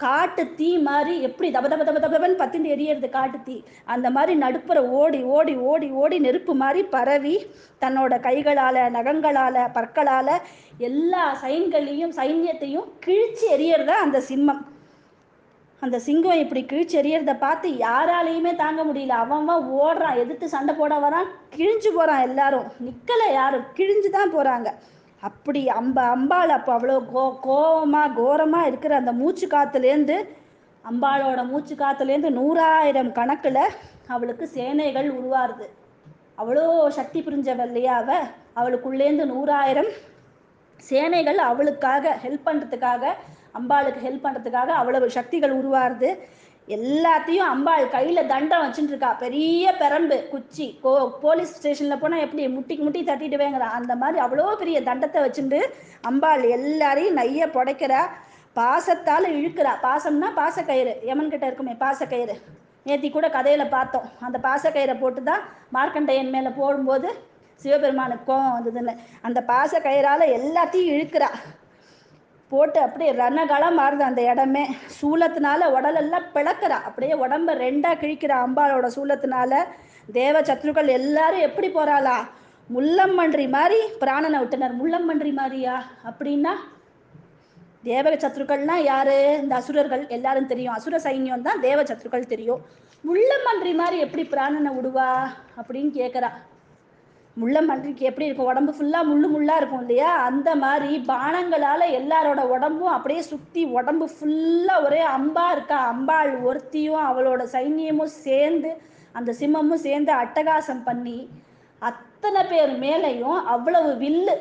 காட்டு 0.00 0.42
தீ 0.58 0.68
மாதிரி 0.78 1.14
எப்படி 1.20 1.48
தப 1.50 1.68
தப 1.68 1.84
தப 1.86 2.00
தபன்னு 2.04 2.72
எரியறது 2.74 3.08
காட்டு 3.10 3.38
தீ. 3.42 3.56
அந்த 3.84 4.10
மாதிரி 4.10 4.34
நடுப்புற 4.40 4.78
ஓடி 5.00 5.20
ஓடி 5.36 5.54
ஓடி 5.70 5.88
ஓடி 6.02 6.18
நெருப்பு 6.18 6.54
மாதிரி 6.54 6.82
பரவி 6.94 7.36
தன்னோட 7.82 8.14
கைகளால 8.26 8.86
நகங்களால 8.96 9.64
பற்களால 9.76 10.28
எல்லா 10.88 11.24
சைன்களையும் 11.42 12.14
சைன்யத்தையும் 12.16 12.90
கிழிச்சு 13.06 13.46
எரியறதா 13.56 13.96
அந்த 14.06 14.20
சிம்மம். 14.28 14.62
அந்த 15.82 15.98
சிங்கம் 15.98 16.40
இப்படி 16.44 16.62
கிழிச்சு 16.70 16.96
எறியறத 17.00 17.32
பார்த்து 17.38 17.68
யாராலையுமே 17.86 18.52
தாங்க 18.56 18.80
முடியல. 18.84 19.14
அவன் 19.24 19.48
அவன் 19.48 19.68
ஓடுறான் 19.82 20.18
எதிர்த்து 20.22 20.48
சண்டை 20.48 20.74
போட 20.74 20.94
வரான் 20.98 21.28
கிழிஞ்சு 21.56 21.90
போறான் 21.94 22.24
எல்லாரும். 22.28 22.66
நிக்கல 22.86 23.22
யாரும் 23.32 23.68
கிழிஞ்சு 23.78 24.10
தான் 24.10 24.34
போறாங்க. 24.36 24.68
அப்படி 25.22 25.60
அம்ப 25.70 25.98
அம்பாள் 26.10 26.52
அப்போ 26.54 26.70
அவ்வளோ 26.76 26.96
கோ 27.10 27.24
கோபமாக 27.40 28.14
கோரமாக 28.14 28.68
இருக்கிற 28.68 28.92
அந்த 28.96 29.12
மூச்சு 29.12 29.46
காத்துலேருந்து 29.48 30.16
அம்பாளோட 30.84 31.40
மூச்சு 31.48 31.74
காத்துலேருந்து 31.76 32.30
நூறாயிரம் 32.36 33.10
கணக்கில் 33.12 33.62
அவளுக்கு 34.08 34.44
சேனைகள் 34.54 35.08
உருவாருது 35.12 35.66
அவ்வளோ 36.38 36.64
சக்தி 36.90 37.18
புரிஞ்சவ 37.20 37.66
இல்லையா 37.66 37.96
அவ? 37.96 38.10
அவளுக்குள்ளேருந்து 38.56 39.24
நூறாயிரம் 39.32 39.90
சேனைகள் 40.80 41.40
அவளுக்காக 41.48 42.14
ஹெல்ப் 42.22 42.46
பண்ணுறதுக்காக 42.46 43.02
அம்பாளுக்கு 43.54 44.00
ஹெல்ப் 44.06 44.24
பண்ணுறதுக்காக 44.24 44.70
அவ்வளவு 44.74 45.06
சக்திகள் 45.10 45.54
உருவாருது 45.58 46.10
எல்லாத்தையும் 46.68 47.50
அம்பாள் 47.52 47.84
கையில் 47.94 48.28
தண்டம் 48.32 48.62
வச்சுட்டு 48.64 48.92
இருக்கா 48.92 49.10
பெரிய 49.22 49.72
பெரம்பு 49.80 50.16
குச்சி. 50.32 50.66
கோ 50.82 50.92
போலீஸ் 51.22 51.54
ஸ்டேஷனில் 51.58 52.00
போனால் 52.02 52.24
எப்படி 52.24 52.42
முட்டிக்கு 52.56 52.84
முட்டி 52.86 53.00
தட்டிடுவேங்கிறா 53.08 53.68
அந்த 53.78 53.94
மாதிரி 54.02 54.18
அவ்வளோ 54.24 54.46
பெரிய 54.62 54.80
தண்டத்தை 54.88 55.20
வச்சுட்டு 55.24 55.60
அம்பாள் 56.10 56.44
எல்லாரையும் 56.56 57.18
நைய 57.20 57.48
புடைக்கிறா. 57.56 58.02
பாசத்தால் 58.58 59.26
இழுக்கிறா. 59.38 59.72
பாசம்னா 59.86 60.28
பாசக்கயிறு. 60.40 60.92
யமன் 61.10 61.32
கிட்ட 61.32 61.44
இருக்குமே 61.46 61.74
பாசக்கயிறு. 61.84 62.36
நேத்தி 62.86 63.08
கூட 63.10 63.26
கதையில் 63.36 63.72
பார்த்தோம். 63.76 64.06
அந்த 64.26 64.38
பாசக்கயிறை 64.46 64.94
போட்டு 65.00 65.22
தான் 65.30 65.42
மார்க்கண்டையன் 65.76 66.34
மேலே 66.36 66.52
போடும்போது 66.60 67.08
சிவபெருமானுக்கு 67.62 68.28
கோவம் 68.30 68.54
வந்ததுன்னு. 68.56 68.94
அந்த 69.26 69.40
பாச 69.52 69.80
கயிறால 69.86 70.26
எல்லாத்தையும் 70.38 70.92
இழுக்கிறா. 70.94 71.30
போட்டு 72.52 72.78
அப்படியே 72.84 73.10
ரணகலாக 73.12 73.78
மாறுது 73.78 74.04
அந்த 74.08 74.20
இடமே. 74.32 74.64
சூலத்தினால 74.98 75.66
உடலெல்லாம் 75.76 76.26
பிளக்கிறா. 76.34 76.78
அப்படியே 76.88 77.14
உடம்ப 77.24 77.54
ரெண்டாக 77.64 78.00
கிழிக்கிறா 78.02 78.36
அம்பாளோட 78.46 78.86
சூலத்தினால. 78.96 79.52
தேவ 80.18 80.40
சத்ருக்கள் 80.40 80.88
எல்லாரும் 80.98 81.46
எப்படி 81.48 81.68
போறாளா? 81.68 82.16
முள்ளம்மன்றி 82.74 83.46
மாதிரி 83.56 83.78
பிராணனை 84.02 84.38
விட்டனர். 84.40 84.74
முள்ளம்மன்றி 84.80 85.32
மாதிரியா? 85.40 85.76
அப்படின்னா 86.10 86.52
தேவ 87.90 88.10
சத்ருக்கள்னா 88.22 88.76
யாரு? 88.92 89.18
இந்த 89.42 89.54
அசுரர்கள் 89.60 90.02
எல்லாரும் 90.16 90.50
தெரியும். 90.52 90.74
அசுர 90.78 90.96
சைன்யம் 91.04 91.46
தான் 91.48 91.60
தேவ 91.66 91.82
சத்ருக்கள் 91.82 92.30
தெரியும். 92.32 92.62
முள்ளம்மன்றி 93.08 93.72
மாதிரி 93.80 93.98
எப்படி 94.06 94.22
பிராணனை 94.32 94.72
விடுவா? 94.78 95.10
அப்படின்னு 95.60 95.92
கேட்குறா 96.00 96.30
முள்ளம்பன்றிக்கு 97.36 98.02
எப்படி 98.08 98.26
இருக்கும்? 98.26 98.50
உடம்பு 98.52 98.72
ஃபுல்லாக 98.76 99.08
முள்ளு 99.10 99.28
முள்ளாக 99.34 99.60
இருக்கும் 99.60 99.82
இல்லையா? 99.84 100.10
அந்த 100.28 100.48
மாதிரி 100.64 100.96
பானங்களால் 101.10 101.94
எல்லாரோட 101.98 102.40
உடம்பும் 102.54 102.94
அப்படியே 102.96 103.22
சுற்றி 103.30 103.62
உடம்பு 103.78 104.06
ஃபுல்லாக 104.14 104.84
ஒரே 104.86 105.02
அம்பா 105.16 105.46
இருக்கா? 105.56 105.78
அம்பாள் 105.92 106.32
ஒருத்தியும் 106.48 107.04
அவளோட 107.10 107.42
சைன்யமும் 107.56 108.16
சேர்ந்து 108.26 108.72
அந்த 109.18 109.30
சிம்மமும் 109.40 109.84
சேர்ந்து 109.86 110.12
அட்டகாசம் 110.22 110.82
பண்ணி 110.88 111.18
அத்தனை 111.82 112.42
பேர் 112.50 112.72
மேலேயும் 112.84 113.38
அவ்வளவு 113.54 113.90
வில்லு 114.02 114.34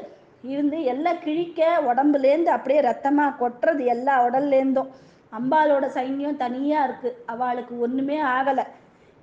இருந்து 0.51 0.77
எல்லாம் 0.93 1.21
கிழிக்க 1.23 1.61
உடம்புலேருந்து 1.89 2.51
அப்படியே 2.55 2.81
ரத்தமாக 2.81 3.37
கொட்டுறது 3.39 3.83
எல்லா 3.93 4.15
உடல்லேருந்தும் 4.27 4.91
அம்பாளோட 5.33 5.85
சைன்யம் 5.95 6.41
தனியாக 6.43 6.85
இருக்குது 6.87 7.17
அவளுக்கு 7.25 7.73
ஒன்றுமே 7.85 8.17
ஆகலை. 8.35 8.65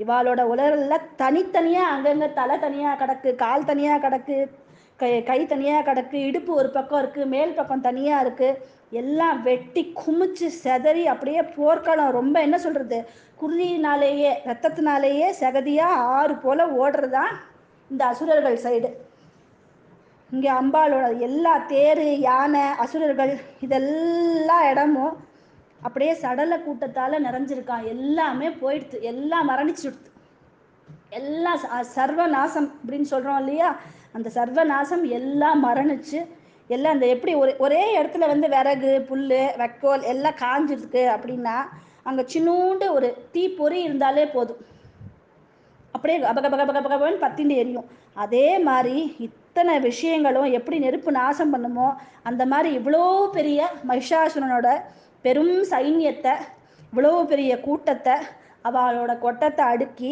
இவாளோட 0.03 0.41
உலரில் 0.53 1.05
தனித்தனியாக 1.23 1.93
அங்கங்கே 1.95 2.29
தலை 2.39 2.57
தனியாக 2.65 2.99
கிடக்கு 3.03 3.31
கால் 3.45 3.69
தனியாக 3.71 4.03
கிடக்கு 4.05 4.37
கை 5.01 5.11
கை 5.23 5.39
தனியாக 5.47 5.85
கிடக்கு 5.87 6.19
இடுப்பு 6.29 6.53
ஒரு 6.61 6.69
பக்கம் 6.77 7.01
இருக்குது 7.03 7.33
மேல் 7.35 7.57
பக்கம் 7.59 7.87
தனியாக 7.87 8.25
இருக்குது 8.25 8.59
எல்லாம் 9.01 9.39
வெட்டி 9.43 9.83
குமிச்சு 10.03 10.47
செதறி 10.65 11.03
அப்படியே 11.13 11.43
போர்க்களம். 11.57 12.15
ரொம்ப 12.19 12.37
என்ன 12.47 12.57
சொல்கிறது 12.59 12.99
குருதியினாலேயே 13.41 14.31
ரத்தத்தினாலேயே 14.49 15.29
சகதியாக 15.41 16.05
ஆறு 16.19 16.35
போல் 16.45 16.65
ஓடுறதான் 16.83 17.35
இந்த 17.91 18.03
அசுரர்கள் 18.13 18.63
சைடு. 18.65 18.91
இங்கே 20.31 20.51
அம்பாளோட 20.61 21.07
எல்லா 21.27 21.55
தேர் 21.73 22.05
யானை 22.29 22.65
அசுரர்கள் 22.85 23.33
இதெல்லா 23.67 24.57
இடமும் 24.71 25.15
அப்படியே 25.87 26.13
சடல 26.23 26.55
கூட்டத்தால் 26.67 27.25
நிறைஞ்சிருக்கான். 27.27 27.85
எல்லாமே 27.95 28.49
போயிடுது 28.63 28.99
எல்லாம் 29.13 29.49
மரணிச்சுடுது 29.51 30.11
எல்லாம் 31.19 31.61
சர்வநாசம் 31.97 32.69
அப்படின்னு 32.81 33.09
சொல்கிறோம் 33.13 33.41
இல்லையா? 33.43 33.69
அந்த 34.17 34.29
சர்வநாசம் 34.39 35.05
எல்லாம் 35.19 35.61
மரணிச்சு 35.67 36.19
எல்லாம் 36.75 36.95
அந்த 36.97 37.07
எப்படி 37.15 37.33
ஒரே 37.41 37.53
ஒரே 37.65 37.83
இடத்துல 37.99 38.27
வந்து 38.31 38.47
விறகு 38.55 38.93
புல் 39.09 39.27
வைக்கோல் 39.61 40.07
எல்லாம் 40.13 40.41
காஞ்சிருக்கு 40.45 41.03
அப்படின்னா 41.17 41.57
அங்கே 42.09 42.23
சின்னூண்டு 42.33 42.87
ஒரு 42.97 43.09
தீப்பொறி 43.35 43.79
இருந்தாலே 43.87 44.25
போதும். 44.35 44.61
அப்படியே 45.95 46.17
கப 46.25 46.41
கப 46.45 46.57
கப 46.61 46.73
கப 46.77 46.89
கபன்னு 46.93 47.25
பத்திண்டு 47.25 47.55
எரியும். 47.63 47.87
அதே 48.25 48.49
மாதிரி 48.69 48.97
இத்தனை 49.27 49.75
விஷயங்களும் 49.89 50.51
எப்படி 50.59 50.77
நெருப்பு 50.85 51.11
நாசம் 51.21 51.53
பண்ணுமோ 51.55 51.89
அந்த 52.31 52.43
மாதிரி 52.53 52.71
இவ்வளோ 52.79 53.03
பெரிய 53.37 53.69
மகிஷாசுரனோட 53.91 54.69
பெரும் 55.27 55.55
சைன்யத்தை 55.73 56.35
இவ்வளோ 56.87 57.13
பெரிய 57.33 57.53
கூட்டத்தை 57.67 58.17
அவளோட 58.69 59.13
கொட்டத்தை 59.25 59.65
அடுக்கி 59.73 60.11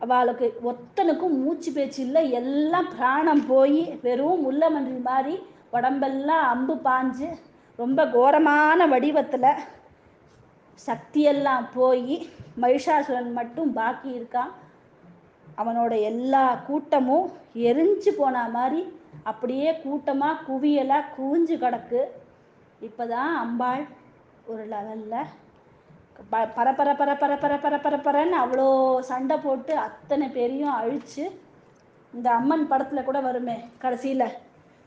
அவளுக்கு 0.00 0.46
ஒத்தனுக்கும் 0.70 1.34
மூச்சு 1.40 1.70
பேச்சு 1.72 1.98
இல்லை 2.04 2.22
எல்லாம் 2.40 2.88
பிராணம் 2.94 3.42
போய் 3.50 3.82
வெறும் 4.04 4.44
முள்ளமன்றி 4.44 4.98
மாதிரி 5.08 5.34
உடம்பெல்லாம் 5.76 6.44
அம்பு 6.52 6.74
பாஞ்சு 6.86 7.28
ரொம்ப 7.78 8.00
கோரமான 8.14 8.86
வடிவத்தில் 8.92 9.62
சக்தியெல்லாம் 10.78 11.66
போய் 11.74 12.14
மகிஷாசுரன் 12.62 13.30
மட்டும் 13.38 13.70
பாக்கி 13.78 14.10
இருக்கான். 14.18 14.50
அவனோட 15.58 15.92
எல்லா 16.10 16.44
கூட்டமும் 16.68 17.26
எரிஞ்சு 17.68 18.10
போன 18.18 18.44
மாதிரி 18.56 18.80
அப்படியே 19.30 19.70
கூட்டமாக 19.84 20.42
குவியலாக 20.48 21.10
குவிஞ்சு 21.16 21.56
கிடக்கு. 21.64 22.02
இப்போதான் 22.80 23.32
அம்பாள் 23.44 23.84
ஒரு 24.48 24.64
லெவலில் 24.72 25.30
ப 26.30 26.40
பர 26.56 26.68
பர 26.78 26.88
பர 27.00 27.10
பர 27.20 27.32
பர 27.42 27.54
பர 27.64 27.74
பர 27.84 27.94
பரன்னு 28.06 28.36
அவ்வளோ 28.42 28.66
சண்டை 29.10 29.36
போட்டு 29.44 29.72
அத்தனை 29.86 30.26
பேரையும் 30.36 30.76
அழிச்சு 30.80 31.24
இந்த 32.14 32.28
அம்மன் 32.38 32.68
படத்தில் 32.70 33.06
கூட 33.08 33.18
வருமே 33.26 33.56
கடைசியில். 33.82 34.26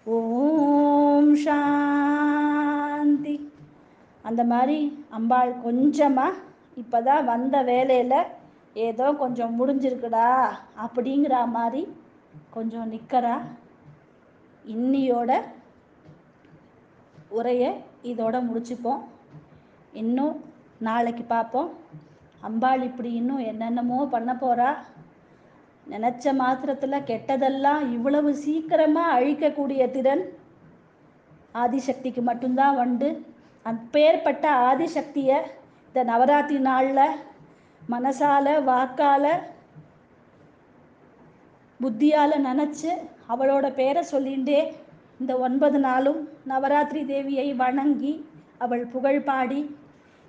ஓம் 0.06 1.34
சாந்தி. 1.46 3.36
அந்த 4.26 4.42
மாதிரி 4.52 4.78
அம்பாள் 5.18 5.54
கொஞ்சமாக 5.66 6.40
இப்போ 6.82 7.00
தான் 7.08 7.28
வந்த 7.32 7.56
வேலையில் 7.72 8.30
ஏதோ 8.88 9.08
கொஞ்சம் 9.24 9.58
முடிஞ்சிருக்குடா 9.60 10.30
அப்படிங்கிற 10.86 11.36
மாதிரி 11.58 11.82
கொஞ்சம் 12.56 12.92
நிற்கிறா 12.94 13.36
இன்னியோட 14.66 15.32
உரையை 17.40 17.72
இதோட 18.12 18.36
முடிச்சுப்போம். 18.50 19.02
இன்னும் 19.94 20.36
நாளைக்கு 20.80 21.24
பார்ப்போம் 21.24 21.70
அம்பாள் 22.42 22.82
இப்படி 22.82 23.14
இன்னும் 23.14 23.44
என்னென்னமோ 23.44 24.06
பண்ண 24.06 24.32
போறா. 24.34 24.70
நினச்ச 25.88 26.34
மாத்திரத்தில் 26.34 27.06
கெட்டதெல்லாம் 27.06 27.92
இவ்வளவு 27.92 28.36
சீக்கிரமாக 28.36 29.14
அழிக்கக்கூடிய 29.14 29.92
திறன் 29.92 30.24
ஆதிசக்திக்கு 31.56 32.22
மட்டும்தான் 32.22 32.78
உண்டு 32.78 33.10
அப்பேற்பட்ட 33.66 34.46
ஆதிசக்தியை 34.70 35.38
இந்த 35.88 36.04
நவராத்திரி 36.04 36.60
நாளில் 36.60 37.20
மனசால 37.90 38.64
வாக்கால 38.66 39.26
புத்தியால் 41.80 42.44
நினச்சி 42.44 42.92
அவளோட 43.28 43.66
பேரை 43.74 44.04
சொல்லிண்டே 44.12 44.60
இந்த 45.20 45.38
ஒன்பது 45.38 45.80
நாளும் 45.80 46.20
நவராத்திரி 46.48 47.02
தேவியை 47.04 47.56
வணங்கி 47.56 48.14
அவள் 48.58 48.86
புகழ் 48.86 49.22
பாடி 49.24 49.60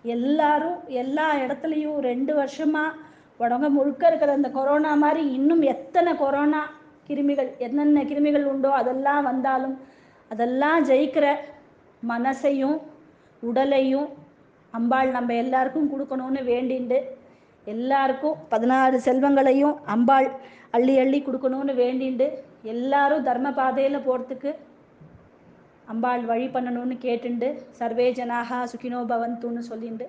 எல்லாரும் 0.05 0.79
எல்லா 0.95 1.27
இடத்துலையும் 1.43 1.99
ரெண்டு 2.01 2.33
வருஷமாக 2.35 2.97
உடம்பு 3.41 3.69
முழுக்க 3.71 4.03
இருக்கிற 4.09 4.33
அந்த 4.33 4.51
கொரோனா 4.51 4.91
மாதிரி 4.97 5.23
இன்னும் 5.33 5.63
எத்தனை 5.67 6.11
கொரோனா 6.15 6.63
கிருமிகள் 7.09 7.51
என்னென்ன 7.59 8.03
கிருமிகள் 8.05 8.45
உண்டோ 8.45 8.71
அதெல்லாம் 8.73 9.23
வந்தாலும் 9.23 9.75
அதெல்லாம் 10.31 10.85
ஜெயிக்கிற 10.85 11.27
மனசையும் 12.03 12.79
உடலையும் 13.43 14.09
அம்பாள் 14.75 15.11
நம்ம 15.11 15.35
எல்லாருக்கும் 15.35 15.91
கொடுக்கணும்னு 15.91 16.41
வேண்டிண்டு 16.45 16.99
எல்லாருக்கும் 17.67 18.39
பதினாறு 18.49 18.97
செல்வங்களையும் 19.01 19.75
அம்பாள் 19.87 20.29
அள்ளி 20.71 20.95
அள்ளி 20.99 21.19
கொடுக்கணும்னு 21.21 21.75
வேண்டிண்டு 21.75 22.27
எல்லாரும் 22.65 23.25
தர்ம 23.25 23.49
பாதையில் 23.53 24.05
போகிறதுக்கு 24.05 24.51
அம்பாள் 25.87 26.25
வழி 26.25 26.47
பண்ணணும்னு 26.47 26.97
கேட்டுண்டு 27.07 27.49
சர்வே 27.71 28.13
ஜனாகா 28.13 28.59
சுகினோ 28.73 29.01
பவந்தூன்னு 29.11 29.63
சொல்லிண்டு 29.71 30.07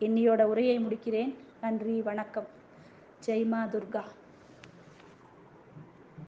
என்னையோட 0.00 0.42
உரையை 0.42 0.78
முடிக்கிறேன். 0.78 1.34
நன்றி 1.60 2.02
வணக்கம். 2.02 2.46
ஜெய்மா 3.26 3.60
துர்கா. 3.74 4.02